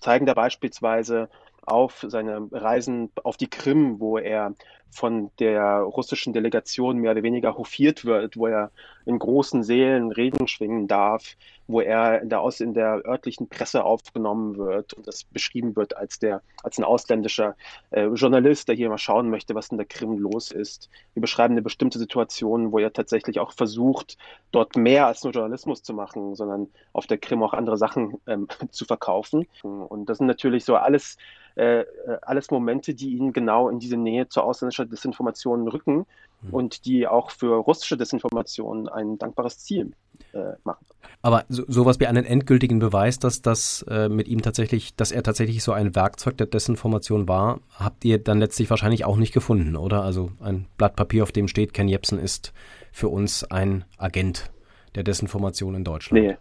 zeigen 0.00 0.26
da 0.26 0.34
beispielsweise 0.34 1.28
auf 1.62 2.04
seine 2.06 2.48
Reisen 2.52 3.10
auf 3.24 3.36
die 3.36 3.50
Krim, 3.50 3.98
wo 3.98 4.18
er 4.18 4.54
von 4.90 5.30
der 5.38 5.80
russischen 5.80 6.32
Delegation 6.32 6.98
mehr 6.98 7.12
oder 7.12 7.22
weniger 7.22 7.56
hofiert 7.56 8.04
wird, 8.04 8.36
wo 8.36 8.46
er 8.46 8.70
in 9.04 9.18
großen 9.18 9.62
Sälen 9.62 10.10
Reden 10.10 10.48
schwingen 10.48 10.88
darf, 10.88 11.36
wo 11.68 11.80
er 11.80 12.22
in 12.22 12.28
der, 12.28 12.40
aus, 12.40 12.60
in 12.60 12.74
der 12.74 13.02
örtlichen 13.04 13.48
Presse 13.48 13.84
aufgenommen 13.84 14.56
wird 14.56 14.94
und 14.94 15.06
das 15.06 15.24
beschrieben 15.24 15.76
wird 15.76 15.96
als, 15.96 16.18
der, 16.18 16.42
als 16.62 16.78
ein 16.78 16.84
ausländischer 16.84 17.56
äh, 17.90 18.06
Journalist, 18.06 18.68
der 18.68 18.76
hier 18.76 18.88
mal 18.88 18.98
schauen 18.98 19.30
möchte, 19.30 19.54
was 19.54 19.68
in 19.68 19.76
der 19.76 19.86
Krim 19.86 20.18
los 20.18 20.50
ist. 20.50 20.88
Wir 21.14 21.20
beschreiben 21.20 21.54
eine 21.54 21.62
bestimmte 21.62 21.98
Situation, 21.98 22.72
wo 22.72 22.78
er 22.78 22.92
tatsächlich 22.92 23.38
auch 23.40 23.52
versucht, 23.52 24.16
dort 24.52 24.76
mehr 24.76 25.06
als 25.06 25.24
nur 25.24 25.32
Journalismus 25.32 25.82
zu 25.82 25.92
machen, 25.92 26.34
sondern 26.34 26.68
auf 26.92 27.06
der 27.06 27.18
Krim 27.18 27.42
auch 27.42 27.52
andere 27.52 27.76
Sachen 27.76 28.18
ähm, 28.26 28.48
zu 28.70 28.84
verkaufen. 28.84 29.46
Und 29.62 30.08
das 30.08 30.18
sind 30.18 30.26
natürlich 30.26 30.64
so 30.64 30.76
alles 30.76 31.16
äh, 31.56 31.80
äh, 31.80 31.86
alles 32.20 32.50
Momente, 32.50 32.94
die 32.94 33.16
ihn 33.16 33.32
genau 33.32 33.70
in 33.70 33.78
diese 33.78 33.96
Nähe 33.96 34.28
zur 34.28 34.44
ausländischer 34.76 34.86
Desinformation 34.86 35.68
rücken 35.68 36.06
mhm. 36.42 36.50
und 36.50 36.86
die 36.86 37.06
auch 37.06 37.30
für 37.30 37.56
russische 37.56 37.96
Desinformation 37.96 38.88
ein 38.88 39.18
dankbares 39.18 39.58
Ziel 39.58 39.92
äh, 40.32 40.52
machen. 40.64 40.84
Aber 41.22 41.44
so, 41.48 41.64
sowas 41.66 41.98
wie 41.98 42.06
einen 42.06 42.24
endgültigen 42.24 42.78
Beweis, 42.78 43.18
dass 43.18 43.42
das 43.42 43.84
äh, 43.88 44.08
mit 44.08 44.28
ihm 44.28 44.42
tatsächlich, 44.42 44.94
dass 44.94 45.12
er 45.12 45.22
tatsächlich 45.22 45.62
so 45.62 45.72
ein 45.72 45.94
Werkzeug 45.94 46.36
der 46.36 46.46
Desinformation 46.46 47.26
war, 47.26 47.60
habt 47.74 48.04
ihr 48.04 48.18
dann 48.18 48.38
letztlich 48.38 48.70
wahrscheinlich 48.70 49.04
auch 49.04 49.16
nicht 49.16 49.32
gefunden, 49.32 49.76
oder? 49.76 50.02
Also 50.02 50.30
ein 50.40 50.66
Blatt 50.76 50.94
Papier, 50.96 51.22
auf 51.22 51.32
dem 51.32 51.48
steht, 51.48 51.72
Ken 51.74 51.88
Jebsen 51.88 52.18
ist 52.18 52.52
für 52.92 53.08
uns 53.08 53.44
ein 53.44 53.84
Agent 53.98 54.50
der 54.94 55.02
Desinformation 55.02 55.74
in 55.74 55.84
Deutschland. 55.84 56.22
Nee, 56.22 56.36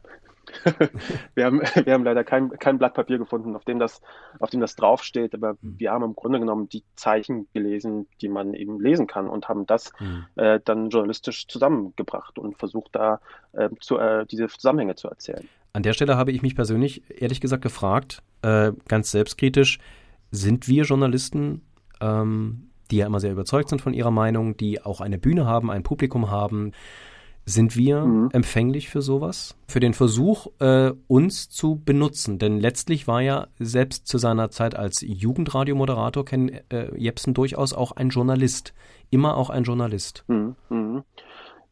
wir, 1.36 1.46
haben, 1.46 1.62
wir 1.62 1.94
haben 1.94 2.04
leider 2.04 2.24
kein, 2.24 2.50
kein 2.52 2.78
Blatt 2.78 2.94
Papier 2.94 3.18
gefunden, 3.18 3.56
auf 3.56 3.66
dem 3.66 3.80
das, 3.80 4.02
auf 4.40 4.50
dem 4.50 4.62
das 4.62 4.76
draufsteht, 4.76 5.34
aber 5.34 5.54
mhm. 5.54 5.76
wir 5.80 5.92
haben 5.92 6.04
im 6.04 6.16
Grunde 6.16 6.40
genommen 6.40 6.70
die 6.70 6.84
Zeichen 6.96 7.48
gelesen, 7.54 8.08
die 8.22 8.30
man 8.30 8.54
eben 8.54 8.80
lesen 8.80 9.08
kann 9.08 9.28
und 9.28 9.50
haben 9.50 9.66
das 9.66 9.92
mhm. 10.00 10.26
äh, 10.36 10.60
dann 10.64 10.90
journalistisch 10.90 11.48
zusammengebracht 11.48 12.40
und 12.40 12.58
versucht 12.58 12.96
da 12.96 13.20
äh, 13.54 13.70
zu, 13.80 13.98
äh, 13.98 14.26
diese 14.26 14.48
Zusammenhänge 14.48 14.96
zu 14.96 15.08
erzählen. 15.08 15.48
An 15.74 15.84
der 15.84 15.94
Stelle 15.94 16.16
habe 16.16 16.32
ich 16.32 16.42
mich 16.42 16.56
persönlich 16.56 17.04
ehrlich 17.10 17.42
gesagt 17.42 17.62
gefragt, 17.62 18.22
äh, 18.42 18.72
ganz 18.88 19.12
selbstkritisch, 19.12 19.80
sind 20.32 20.68
wir 20.68 20.84
Journalisten 20.84 21.62
ähm, 22.02 22.70
die 22.92 22.98
ja 22.98 23.08
immer 23.08 23.20
sehr 23.20 23.32
überzeugt 23.32 23.70
sind 23.70 23.82
von 23.82 23.94
ihrer 23.94 24.12
Meinung, 24.12 24.58
die 24.58 24.82
auch 24.82 25.02
eine 25.02 25.18
Bühne 25.18 25.46
haben, 25.46 25.72
ein 25.72 25.84
Publikum 25.84 26.30
haben, 26.30 26.72
sind 27.46 27.78
wir 27.78 28.06
mhm. 28.06 28.30
empfänglich 28.34 28.90
für 28.90 29.02
sowas? 29.02 29.56
Für 29.68 29.80
den 29.80 29.94
Versuch, 29.94 30.48
äh, 30.60 30.92
uns 31.08 31.50
zu 31.50 31.82
benutzen? 31.84 32.40
Denn 32.40 32.60
letztlich 32.60 33.08
war 33.08 33.22
ja 33.22 33.48
selbst 33.60 34.08
zu 34.08 34.18
seiner 34.18 34.50
Zeit 34.50 34.76
als 34.76 35.02
Jugendradiomoderator 35.02 36.26
Ken 36.26 36.50
äh, 36.70 36.96
Jepsen 36.98 37.34
durchaus 37.34 37.74
auch 37.74 37.92
ein 37.92 38.10
Journalist. 38.10 38.74
Immer 39.12 39.38
auch 39.38 39.52
ein 39.52 39.64
Journalist. 39.64 40.24
Mhm. 40.28 40.56
Mhm. 40.70 41.04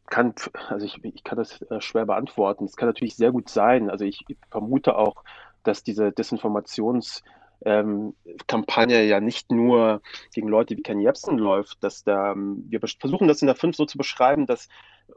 Kann, 0.06 0.34
also 0.68 0.86
ich, 0.86 1.02
ich 1.02 1.24
kann 1.24 1.38
das 1.38 1.60
äh, 1.62 1.80
schwer 1.80 2.06
beantworten. 2.06 2.66
Es 2.66 2.76
kann 2.76 2.88
natürlich 2.88 3.16
sehr 3.16 3.32
gut 3.32 3.48
sein. 3.48 3.90
Also 3.90 4.04
ich 4.04 4.24
vermute 4.50 4.96
auch, 4.96 5.24
dass 5.64 5.82
diese 5.82 6.08
Desinformations- 6.08 7.22
ähm, 7.64 8.14
Kampagne 8.46 9.04
ja 9.04 9.20
nicht 9.20 9.50
nur 9.50 10.02
gegen 10.34 10.48
Leute 10.48 10.76
wie 10.76 10.82
Ken 10.82 11.00
Jebsen 11.00 11.38
läuft, 11.38 11.82
dass 11.82 12.04
da, 12.04 12.32
ähm, 12.32 12.64
wir 12.68 12.80
versuchen 12.80 13.26
das 13.26 13.40
in 13.40 13.46
der 13.46 13.54
5 13.54 13.74
so 13.74 13.86
zu 13.86 13.96
beschreiben, 13.96 14.46
dass 14.46 14.68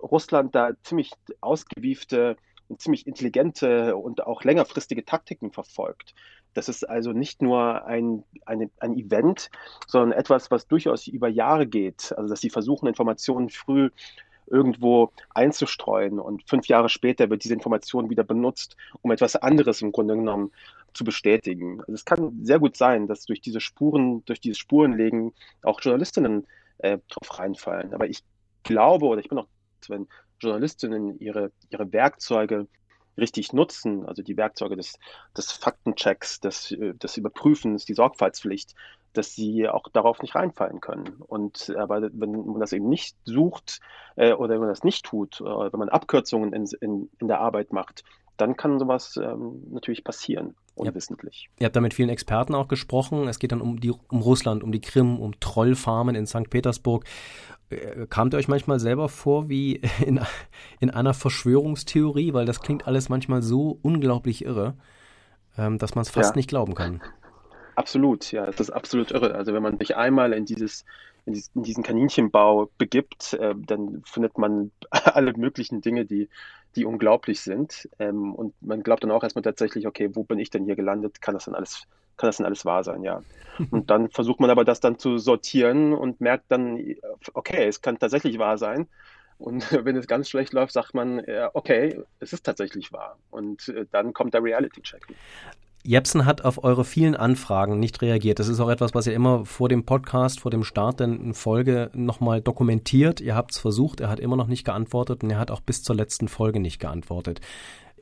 Russland 0.02 0.56
da 0.56 0.72
ziemlich 0.84 1.12
ausgewiefte 1.42 2.38
und 2.68 2.82
ziemlich 2.82 3.08
intelligente 3.08 3.96
und 3.96 4.26
auch 4.26 4.44
längerfristige 4.44 5.06
Taktiken 5.06 5.52
verfolgt. 5.52 6.14
Das 6.54 6.70
ist 6.70 6.84
also 6.84 7.12
nicht 7.12 7.42
nur 7.42 7.86
ein, 7.86 8.24
eine, 8.46 8.70
ein 8.80 8.96
Event, 8.98 9.52
sondern 9.86 10.18
etwas, 10.18 10.50
was 10.50 10.68
durchaus 10.68 11.08
über 11.08 11.28
Jahre 11.28 11.68
geht. 11.68 12.14
Also 12.18 12.30
dass 12.30 12.42
sie 12.42 12.50
versuchen, 12.50 12.88
Informationen 12.88 13.50
früh 13.50 13.90
irgendwo 14.48 15.12
einzustreuen 15.34 16.20
und 16.20 16.48
fünf 16.48 16.68
Jahre 16.68 16.90
später 16.90 17.30
wird 17.30 17.44
diese 17.44 17.54
Information 17.54 18.10
wieder 18.10 18.24
benutzt, 18.24 18.78
um 19.02 19.12
etwas 19.12 19.36
anderes 19.36 19.82
im 19.82 19.92
Grunde 19.92 20.16
genommen 20.16 20.52
zu 20.94 21.04
bestätigen. 21.04 21.82
Also 21.82 21.94
es 21.94 22.06
kann 22.06 22.40
sehr 22.44 22.60
gut 22.60 22.78
sein, 22.78 23.08
dass 23.08 23.26
durch 23.26 23.42
diese 23.42 23.60
Spuren, 23.60 24.24
durch 24.26 24.40
dieses 24.40 24.58
Spurenlegen 24.58 25.34
auch 25.64 25.82
Journalistinnen 25.82 26.48
äh, 26.80 26.98
drauf 27.10 27.38
reinfallen. 27.38 27.94
Aber 27.94 28.08
ich 28.08 28.24
glaube 28.64 29.06
oder 29.06 29.20
ich 29.20 29.30
bin 29.30 29.38
auch 29.38 29.48
wenn 29.90 30.08
Journalistinnen 30.40 31.20
ihre, 31.20 31.52
ihre 31.70 31.92
Werkzeuge 31.92 32.68
richtig 33.18 33.54
nutzen, 33.54 34.06
also 34.06 34.22
die 34.22 34.38
Werkzeuge 34.38 34.76
des, 34.76 35.00
des 35.36 35.52
Faktenchecks, 35.52 36.40
des, 36.40 36.76
des 36.78 37.18
Überprüfens, 37.18 37.86
die 37.86 37.96
Sorgfaltspflicht, 37.96 38.76
dass 39.14 39.34
sie 39.34 39.68
auch 39.68 39.90
darauf 39.90 40.22
nicht 40.22 40.36
reinfallen 40.36 40.80
können. 40.80 41.16
Und 41.26 41.74
aber 41.78 42.10
wenn 42.14 42.32
man 42.32 42.60
das 42.60 42.74
eben 42.74 42.88
nicht 42.88 43.16
sucht 43.24 43.80
äh, 44.16 44.34
oder 44.34 44.54
wenn 44.54 44.60
man 44.60 44.70
das 44.70 44.84
nicht 44.84 45.06
tut, 45.06 45.42
oder 45.42 45.74
wenn 45.74 45.80
man 45.80 45.90
Abkürzungen 45.90 46.54
in, 46.54 46.68
in, 46.80 47.10
in 47.20 47.28
der 47.28 47.40
Arbeit 47.40 47.74
macht, 47.74 48.04
dann 48.38 48.56
kann 48.56 48.78
sowas 48.78 49.18
ähm, 49.18 49.64
natürlich 49.72 50.04
passieren, 50.04 50.56
unwissentlich. 50.76 51.50
Ihr 51.60 51.66
habt 51.66 51.76
da 51.76 51.82
mit 51.82 51.96
vielen 51.96 52.10
Experten 52.10 52.54
auch 52.54 52.68
gesprochen. 52.68 53.28
Es 53.28 53.40
geht 53.40 53.52
dann 53.52 53.62
um, 53.62 53.80
die, 53.80 53.92
um 53.92 54.22
Russland, 54.22 54.64
um 54.64 54.72
die 54.72 54.82
Krim, 54.82 55.20
um 55.20 55.40
Trollfarmen 55.40 56.16
in 56.16 56.28
St. 56.28 56.50
Petersburg. 56.52 57.06
Äh, 57.70 58.08
kamt 58.10 58.34
ihr 58.34 58.38
euch 58.38 58.48
manchmal 58.48 58.80
selber 58.80 59.10
vor 59.10 59.50
wie 59.50 59.82
in, 60.06 60.20
in 60.80 60.90
einer 60.90 61.14
Verschwörungstheorie? 61.14 62.34
Weil 62.34 62.46
das 62.46 62.62
klingt 62.62 62.88
alles 62.88 63.10
manchmal 63.10 63.42
so 63.42 63.80
unglaublich 63.82 64.46
irre. 64.46 64.76
ähm, 65.58 65.78
dass 65.78 65.96
man 65.96 66.04
es 66.04 66.10
fast 66.10 66.32
ja. 66.32 66.36
nicht 66.36 66.50
glauben 66.50 66.76
kann. 66.76 67.02
Absolut, 67.76 68.32
ja, 68.32 68.46
das 68.46 68.60
ist 68.60 68.70
absolut 68.72 69.12
irre. 69.12 69.36
Also 69.36 69.54
wenn 69.54 69.62
man 69.62 69.78
sich 69.78 69.96
einmal 69.96 70.34
in 70.34 70.46
dieses 70.46 70.84
in, 71.28 71.44
diesen 71.54 71.84
Kaninchenbau 71.84 72.72
begibt, 72.78 73.34
äh, 73.34 73.54
dann 73.56 74.02
findet 74.06 74.38
man 74.38 74.72
alle 74.92 75.34
möglichen 75.34 75.82
Dinge, 75.82 76.06
die, 76.06 76.30
die 76.76 76.86
unglaublich 76.86 77.42
sind. 77.42 77.90
Ähm, 78.00 78.34
und 78.34 78.56
man 78.62 78.82
glaubt 78.82 79.04
dann 79.04 79.12
auch 79.12 79.24
erstmal 79.24 79.44
tatsächlich, 79.44 79.88
okay, 79.88 80.10
wo 80.14 80.24
bin 80.24 80.40
ich 80.40 80.50
denn 80.50 80.66
hier 80.66 80.76
gelandet? 80.76 81.22
Kann 81.22 81.34
das 81.34 81.46
denn 81.46 81.56
alles, 81.56 81.84
kann 82.18 82.28
das 82.28 82.38
denn 82.38 82.46
alles 82.46 82.66
wahr 82.66 82.84
sein? 82.84 83.04
Ja. 83.04 83.22
Und 83.72 83.90
dann 83.90 84.10
versucht 84.10 84.40
man 84.40 84.50
aber 84.50 84.66
das 84.66 84.80
dann 84.80 85.00
zu 85.00 85.18
sortieren 85.18 85.94
und 85.94 86.22
merkt 86.22 86.52
dann, 86.52 86.80
okay, 87.34 87.66
es 87.68 87.82
kann 87.82 87.98
tatsächlich 87.98 88.38
wahr 88.38 88.58
sein. 88.58 88.88
Und 89.40 89.72
wenn 89.86 89.96
es 89.96 90.08
ganz 90.08 90.30
schlecht 90.30 90.54
läuft, 90.54 90.74
sagt 90.74 90.94
man, 90.94 91.22
okay, 91.54 92.02
es 92.20 92.34
ist 92.34 92.46
tatsächlich 92.46 92.92
wahr. 92.92 93.18
Und 93.30 93.70
äh, 93.70 93.86
dann 93.92 94.14
kommt 94.14 94.34
der 94.34 94.44
Reality-Check. 94.44 95.08
Jepsen 95.88 96.26
hat 96.26 96.44
auf 96.44 96.66
eure 96.66 96.84
vielen 96.84 97.16
Anfragen 97.16 97.80
nicht 97.80 98.02
reagiert. 98.02 98.40
Das 98.40 98.50
ist 98.50 98.60
auch 98.60 98.68
etwas, 98.68 98.94
was 98.94 99.08
ihr 99.08 99.14
immer 99.14 99.46
vor 99.46 99.70
dem 99.70 99.86
Podcast, 99.86 100.42
vor 100.42 100.52
dem 100.52 100.66
Start 100.66 101.00
der 101.00 101.18
Folge 101.32 101.92
nochmal 101.94 102.42
dokumentiert. 102.42 103.22
Ihr 103.22 103.36
habt 103.36 103.52
es 103.52 103.58
versucht, 103.58 104.02
er 104.02 104.10
hat 104.10 104.20
immer 104.20 104.36
noch 104.36 104.48
nicht 104.48 104.66
geantwortet 104.66 105.24
und 105.24 105.30
er 105.30 105.40
hat 105.40 105.50
auch 105.50 105.62
bis 105.62 105.84
zur 105.84 105.96
letzten 105.96 106.28
Folge 106.28 106.60
nicht 106.60 106.80
geantwortet. 106.80 107.40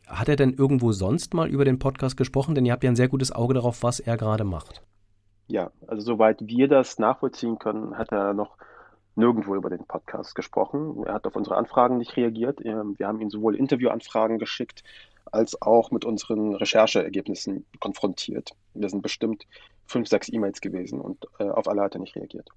Hat 0.07 0.29
er 0.29 0.35
denn 0.35 0.53
irgendwo 0.53 0.91
sonst 0.91 1.33
mal 1.33 1.47
über 1.47 1.65
den 1.65 1.79
Podcast 1.79 2.17
gesprochen? 2.17 2.55
Denn 2.55 2.65
ihr 2.65 2.73
habt 2.73 2.83
ja 2.83 2.89
ein 2.89 2.95
sehr 2.95 3.07
gutes 3.07 3.31
Auge 3.31 3.53
darauf, 3.53 3.83
was 3.83 3.99
er 3.99 4.17
gerade 4.17 4.43
macht. 4.43 4.83
Ja, 5.47 5.71
also 5.87 6.01
soweit 6.01 6.47
wir 6.47 6.67
das 6.67 6.99
nachvollziehen 6.99 7.59
können, 7.59 7.97
hat 7.97 8.11
er 8.11 8.33
noch 8.33 8.57
nirgendwo 9.15 9.55
über 9.55 9.69
den 9.69 9.85
Podcast 9.85 10.35
gesprochen. 10.35 11.03
Er 11.05 11.15
hat 11.15 11.25
auf 11.25 11.35
unsere 11.35 11.57
Anfragen 11.57 11.97
nicht 11.97 12.17
reagiert. 12.17 12.63
Ähm, 12.63 12.95
wir 12.97 13.07
haben 13.07 13.21
ihm 13.21 13.29
sowohl 13.29 13.55
Interviewanfragen 13.55 14.39
geschickt, 14.39 14.83
als 15.31 15.61
auch 15.61 15.91
mit 15.91 16.05
unseren 16.05 16.55
Rechercheergebnissen 16.55 17.65
konfrontiert. 17.79 18.51
Wir 18.73 18.89
sind 18.89 19.01
bestimmt 19.01 19.45
fünf, 19.87 20.07
sechs 20.07 20.31
E-Mails 20.31 20.61
gewesen 20.61 20.99
und 20.99 21.25
äh, 21.39 21.43
auf 21.43 21.67
alle 21.67 21.81
hat 21.81 21.95
er 21.95 22.01
nicht 22.01 22.15
reagiert. 22.15 22.49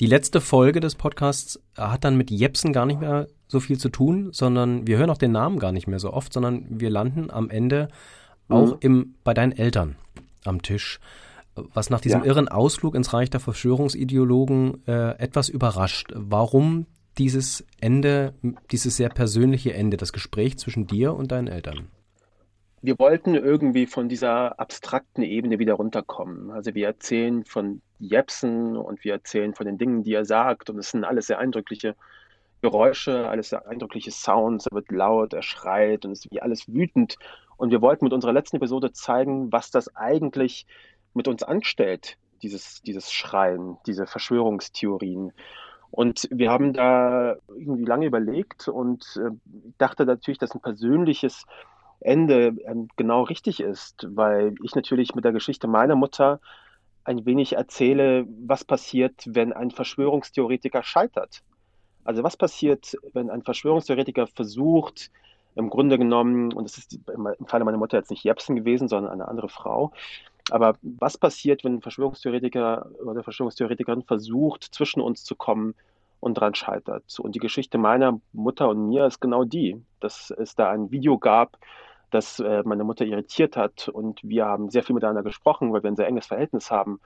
Die 0.00 0.06
letzte 0.06 0.40
Folge 0.40 0.80
des 0.80 0.94
Podcasts 0.94 1.60
hat 1.76 2.04
dann 2.04 2.16
mit 2.16 2.30
Jepsen 2.30 2.72
gar 2.72 2.86
nicht 2.86 3.00
mehr 3.00 3.28
so 3.46 3.60
viel 3.60 3.78
zu 3.78 3.88
tun, 3.88 4.30
sondern 4.32 4.86
wir 4.86 4.98
hören 4.98 5.10
auch 5.10 5.18
den 5.18 5.32
Namen 5.32 5.58
gar 5.58 5.72
nicht 5.72 5.86
mehr 5.86 6.00
so 6.00 6.12
oft, 6.12 6.32
sondern 6.32 6.66
wir 6.68 6.90
landen 6.90 7.30
am 7.30 7.50
Ende 7.50 7.88
auch 8.48 8.72
mhm. 8.72 8.78
im, 8.80 9.14
bei 9.24 9.34
deinen 9.34 9.52
Eltern 9.52 9.96
am 10.44 10.62
Tisch. 10.62 11.00
Was 11.54 11.90
nach 11.90 12.00
diesem 12.00 12.20
ja. 12.20 12.26
irren 12.26 12.48
Ausflug 12.48 12.96
ins 12.96 13.12
Reich 13.12 13.30
der 13.30 13.38
Verschwörungsideologen 13.38 14.84
äh, 14.88 15.10
etwas 15.18 15.48
überrascht. 15.48 16.12
Warum 16.16 16.86
dieses 17.18 17.64
Ende, 17.80 18.34
dieses 18.70 18.96
sehr 18.96 19.08
persönliche 19.08 19.74
Ende, 19.74 19.96
das 19.96 20.12
Gespräch 20.12 20.58
zwischen 20.58 20.86
dir 20.86 21.14
und 21.14 21.32
deinen 21.32 21.48
Eltern? 21.48 21.88
Wir 22.82 22.98
wollten 22.98 23.34
irgendwie 23.34 23.86
von 23.86 24.10
dieser 24.10 24.60
abstrakten 24.60 25.22
Ebene 25.22 25.58
wieder 25.58 25.74
runterkommen. 25.74 26.50
Also 26.50 26.74
wir 26.74 26.86
erzählen 26.86 27.44
von 27.44 27.80
Jepsen 27.98 28.76
und 28.76 29.04
wir 29.04 29.14
erzählen 29.14 29.54
von 29.54 29.64
den 29.64 29.78
Dingen, 29.78 30.02
die 30.02 30.12
er 30.12 30.26
sagt. 30.26 30.68
Und 30.68 30.78
es 30.78 30.90
sind 30.90 31.04
alles 31.04 31.28
sehr 31.28 31.38
eindrückliche 31.38 31.96
Geräusche, 32.60 33.26
alles 33.26 33.48
sehr 33.48 33.66
eindrückliche 33.66 34.10
Sounds. 34.10 34.66
Er 34.66 34.74
wird 34.74 34.90
laut, 34.90 35.32
er 35.32 35.42
schreit 35.42 36.04
und 36.04 36.12
es 36.12 36.26
ist 36.26 36.32
wie 36.32 36.42
alles 36.42 36.68
wütend. 36.68 37.16
Und 37.56 37.70
wir 37.70 37.80
wollten 37.80 38.04
mit 38.04 38.12
unserer 38.12 38.34
letzten 38.34 38.56
Episode 38.56 38.92
zeigen, 38.92 39.50
was 39.50 39.70
das 39.70 39.96
eigentlich 39.96 40.66
mit 41.14 41.26
uns 41.26 41.42
anstellt, 41.42 42.18
dieses, 42.42 42.82
dieses 42.82 43.10
Schreien, 43.10 43.78
diese 43.86 44.06
Verschwörungstheorien. 44.06 45.32
Und 45.94 46.28
wir 46.32 46.50
haben 46.50 46.72
da 46.72 47.36
irgendwie 47.56 47.84
lange 47.84 48.06
überlegt 48.06 48.66
und 48.66 49.16
äh, 49.16 49.30
dachte 49.78 50.04
natürlich, 50.04 50.38
dass 50.38 50.52
ein 50.52 50.60
persönliches 50.60 51.44
Ende 52.00 52.56
ähm, 52.66 52.88
genau 52.96 53.22
richtig 53.22 53.60
ist, 53.60 54.04
weil 54.10 54.56
ich 54.64 54.74
natürlich 54.74 55.14
mit 55.14 55.24
der 55.24 55.30
Geschichte 55.30 55.68
meiner 55.68 55.94
Mutter 55.94 56.40
ein 57.04 57.24
wenig 57.26 57.52
erzähle, 57.52 58.26
was 58.44 58.64
passiert, 58.64 59.22
wenn 59.24 59.52
ein 59.52 59.70
Verschwörungstheoretiker 59.70 60.82
scheitert. 60.82 61.44
Also 62.02 62.24
was 62.24 62.36
passiert, 62.36 62.96
wenn 63.12 63.30
ein 63.30 63.42
Verschwörungstheoretiker 63.42 64.26
versucht, 64.26 65.12
im 65.54 65.70
Grunde 65.70 65.96
genommen, 65.96 66.52
und 66.52 66.64
das 66.64 66.76
ist 66.76 66.98
im 67.06 67.46
Falle 67.46 67.64
meiner 67.64 67.78
Mutter 67.78 67.98
jetzt 67.98 68.10
nicht 68.10 68.24
Jepsen 68.24 68.56
gewesen, 68.56 68.88
sondern 68.88 69.12
eine 69.12 69.28
andere 69.28 69.48
Frau, 69.48 69.92
aber 70.50 70.76
was 70.82 71.16
passiert, 71.18 71.64
wenn 71.64 71.76
ein 71.76 71.82
Verschwörungstheoretiker 71.82 72.90
oder 73.04 73.22
Verschwörungstheoretikerin 73.22 74.02
versucht, 74.02 74.64
zwischen 74.64 75.00
uns 75.00 75.24
zu 75.24 75.34
kommen 75.34 75.74
und 76.20 76.34
dran 76.34 76.54
scheitert? 76.54 77.18
Und 77.18 77.34
die 77.34 77.40
Geschichte 77.40 77.78
meiner 77.78 78.20
Mutter 78.32 78.68
und 78.68 78.88
mir 78.88 79.06
ist 79.06 79.20
genau 79.20 79.44
die, 79.44 79.80
dass 80.00 80.30
es 80.30 80.54
da 80.54 80.70
ein 80.70 80.90
Video 80.90 81.18
gab, 81.18 81.58
das 82.10 82.38
äh, 82.40 82.62
meine 82.64 82.84
Mutter 82.84 83.04
irritiert 83.04 83.56
hat 83.56 83.88
und 83.88 84.20
wir 84.22 84.44
haben 84.44 84.70
sehr 84.70 84.82
viel 84.82 84.94
miteinander 84.94 85.22
gesprochen, 85.22 85.72
weil 85.72 85.82
wir 85.82 85.90
ein 85.90 85.96
sehr 85.96 86.06
enges 86.06 86.26
Verhältnis 86.26 86.70
haben. 86.70 87.00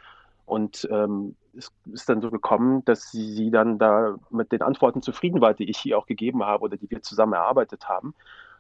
Und 0.45 0.89
ähm, 0.91 1.35
es 1.57 1.71
ist 1.93 2.09
dann 2.09 2.23
so 2.23 2.31
gekommen, 2.31 2.85
dass 2.87 3.11
sie, 3.11 3.35
sie 3.35 3.51
dann 3.51 3.79
da 3.79 4.17
mit 4.31 4.51
den 4.51 4.63
Antworten 4.63 5.03
zufrieden 5.03 5.41
war, 5.41 5.55
die 5.55 5.69
ich 5.69 5.85
ihr 5.85 5.99
auch 5.99 6.07
gegeben 6.07 6.45
habe 6.45 6.65
oder 6.65 6.77
die 6.77 6.91
wir 6.91 7.03
zusammen 7.03 7.35
erarbeitet 7.35 7.89
haben. 7.89 8.15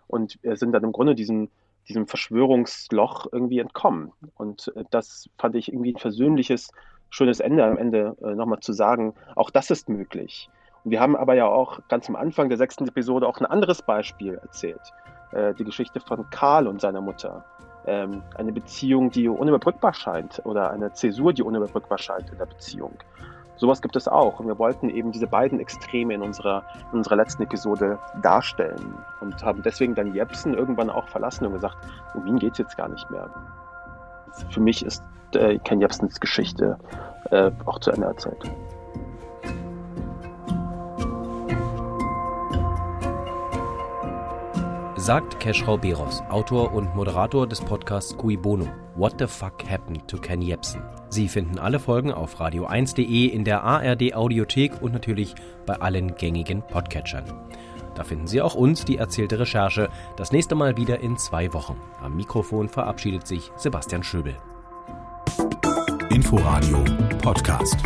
Und 0.06 0.38
wir 0.42 0.56
sind 0.56 0.72
dann 0.72 0.84
im 0.84 0.92
Grunde 0.92 1.14
diesem 1.14 1.48
diesem 1.88 2.06
Verschwörungsloch 2.06 3.26
irgendwie 3.32 3.58
entkommen. 3.58 4.12
Und 4.36 4.72
äh, 4.76 4.84
das 4.90 5.28
fand 5.38 5.56
ich 5.56 5.72
irgendwie 5.72 5.92
ein 5.92 5.98
versöhnliches, 5.98 6.70
schönes 7.10 7.40
Ende 7.40 7.64
am 7.64 7.78
Ende 7.78 8.16
äh, 8.22 8.34
nochmal 8.34 8.60
zu 8.60 8.72
sagen, 8.72 9.14
auch 9.36 9.50
das 9.50 9.70
ist 9.70 9.88
möglich. 9.88 10.50
Und 10.84 10.90
wir 10.90 11.00
haben 11.00 11.16
aber 11.16 11.34
ja 11.34 11.46
auch 11.46 11.80
ganz 11.88 12.08
am 12.08 12.16
Anfang 12.16 12.48
der 12.48 12.58
sechsten 12.58 12.86
Episode 12.86 13.26
auch 13.26 13.38
ein 13.40 13.46
anderes 13.46 13.82
Beispiel 13.82 14.34
erzählt. 14.34 14.92
Äh, 15.32 15.54
die 15.54 15.64
Geschichte 15.64 16.00
von 16.00 16.28
Karl 16.30 16.66
und 16.66 16.80
seiner 16.80 17.00
Mutter. 17.00 17.44
Ähm, 17.86 18.22
eine 18.36 18.52
Beziehung, 18.52 19.10
die 19.10 19.28
unüberbrückbar 19.28 19.94
scheint 19.94 20.42
oder 20.44 20.70
eine 20.70 20.92
Zäsur, 20.92 21.32
die 21.32 21.42
unüberbrückbar 21.42 21.98
scheint 21.98 22.30
in 22.30 22.38
der 22.38 22.46
Beziehung. 22.46 22.92
Sowas 23.58 23.82
gibt 23.82 23.96
es 23.96 24.08
auch. 24.08 24.40
Und 24.40 24.46
wir 24.46 24.58
wollten 24.58 24.88
eben 24.88 25.12
diese 25.12 25.26
beiden 25.26 25.60
Extreme 25.60 26.14
in 26.14 26.22
unserer, 26.22 26.64
in 26.92 26.98
unserer 26.98 27.16
letzten 27.16 27.42
Episode 27.42 27.98
darstellen 28.22 28.94
und 29.20 29.42
haben 29.44 29.62
deswegen 29.62 29.94
dann 29.94 30.14
Jepsen 30.14 30.54
irgendwann 30.54 30.90
auch 30.90 31.08
verlassen 31.08 31.46
und 31.46 31.52
gesagt, 31.52 31.76
um 32.14 32.26
ihn 32.26 32.38
geht 32.38 32.52
es 32.52 32.58
jetzt 32.58 32.76
gar 32.76 32.88
nicht 32.88 33.10
mehr. 33.10 33.28
Für 34.50 34.60
mich 34.60 34.84
ist 34.84 35.02
äh, 35.34 35.58
Ken 35.58 35.80
Jepsens 35.80 36.20
Geschichte 36.20 36.78
äh, 37.30 37.50
auch 37.66 37.80
zu 37.80 37.90
Ende 37.90 38.06
erzählt. 38.06 38.50
Sagt 45.08 45.40
Keschrau 45.40 45.78
Beros, 45.78 46.22
Autor 46.28 46.74
und 46.74 46.94
Moderator 46.94 47.46
des 47.46 47.62
Podcasts 47.62 48.14
Cui 48.14 48.36
Bono. 48.36 48.68
What 48.94 49.14
the 49.18 49.26
fuck 49.26 49.66
happened 49.66 50.06
to 50.06 50.18
Ken 50.18 50.42
Jebsen? 50.42 50.82
Sie 51.08 51.28
finden 51.28 51.58
alle 51.58 51.78
Folgen 51.78 52.12
auf 52.12 52.38
radio1.de, 52.38 53.24
in 53.24 53.42
der 53.42 53.64
ARD 53.64 54.14
Audiothek 54.14 54.82
und 54.82 54.92
natürlich 54.92 55.34
bei 55.64 55.76
allen 55.76 56.14
gängigen 56.16 56.60
Podcatchern. 56.60 57.24
Da 57.94 58.04
finden 58.04 58.26
Sie 58.26 58.42
auch 58.42 58.54
uns, 58.54 58.84
die 58.84 58.98
erzählte 58.98 59.38
Recherche, 59.38 59.88
das 60.18 60.30
nächste 60.30 60.54
Mal 60.54 60.76
wieder 60.76 61.00
in 61.00 61.16
zwei 61.16 61.54
Wochen. 61.54 61.80
Am 62.02 62.14
Mikrofon 62.14 62.68
verabschiedet 62.68 63.26
sich 63.26 63.50
Sebastian 63.56 64.02
Schöbel. 64.02 64.36
Inforadio 66.10 66.84
Podcast. 67.22 67.78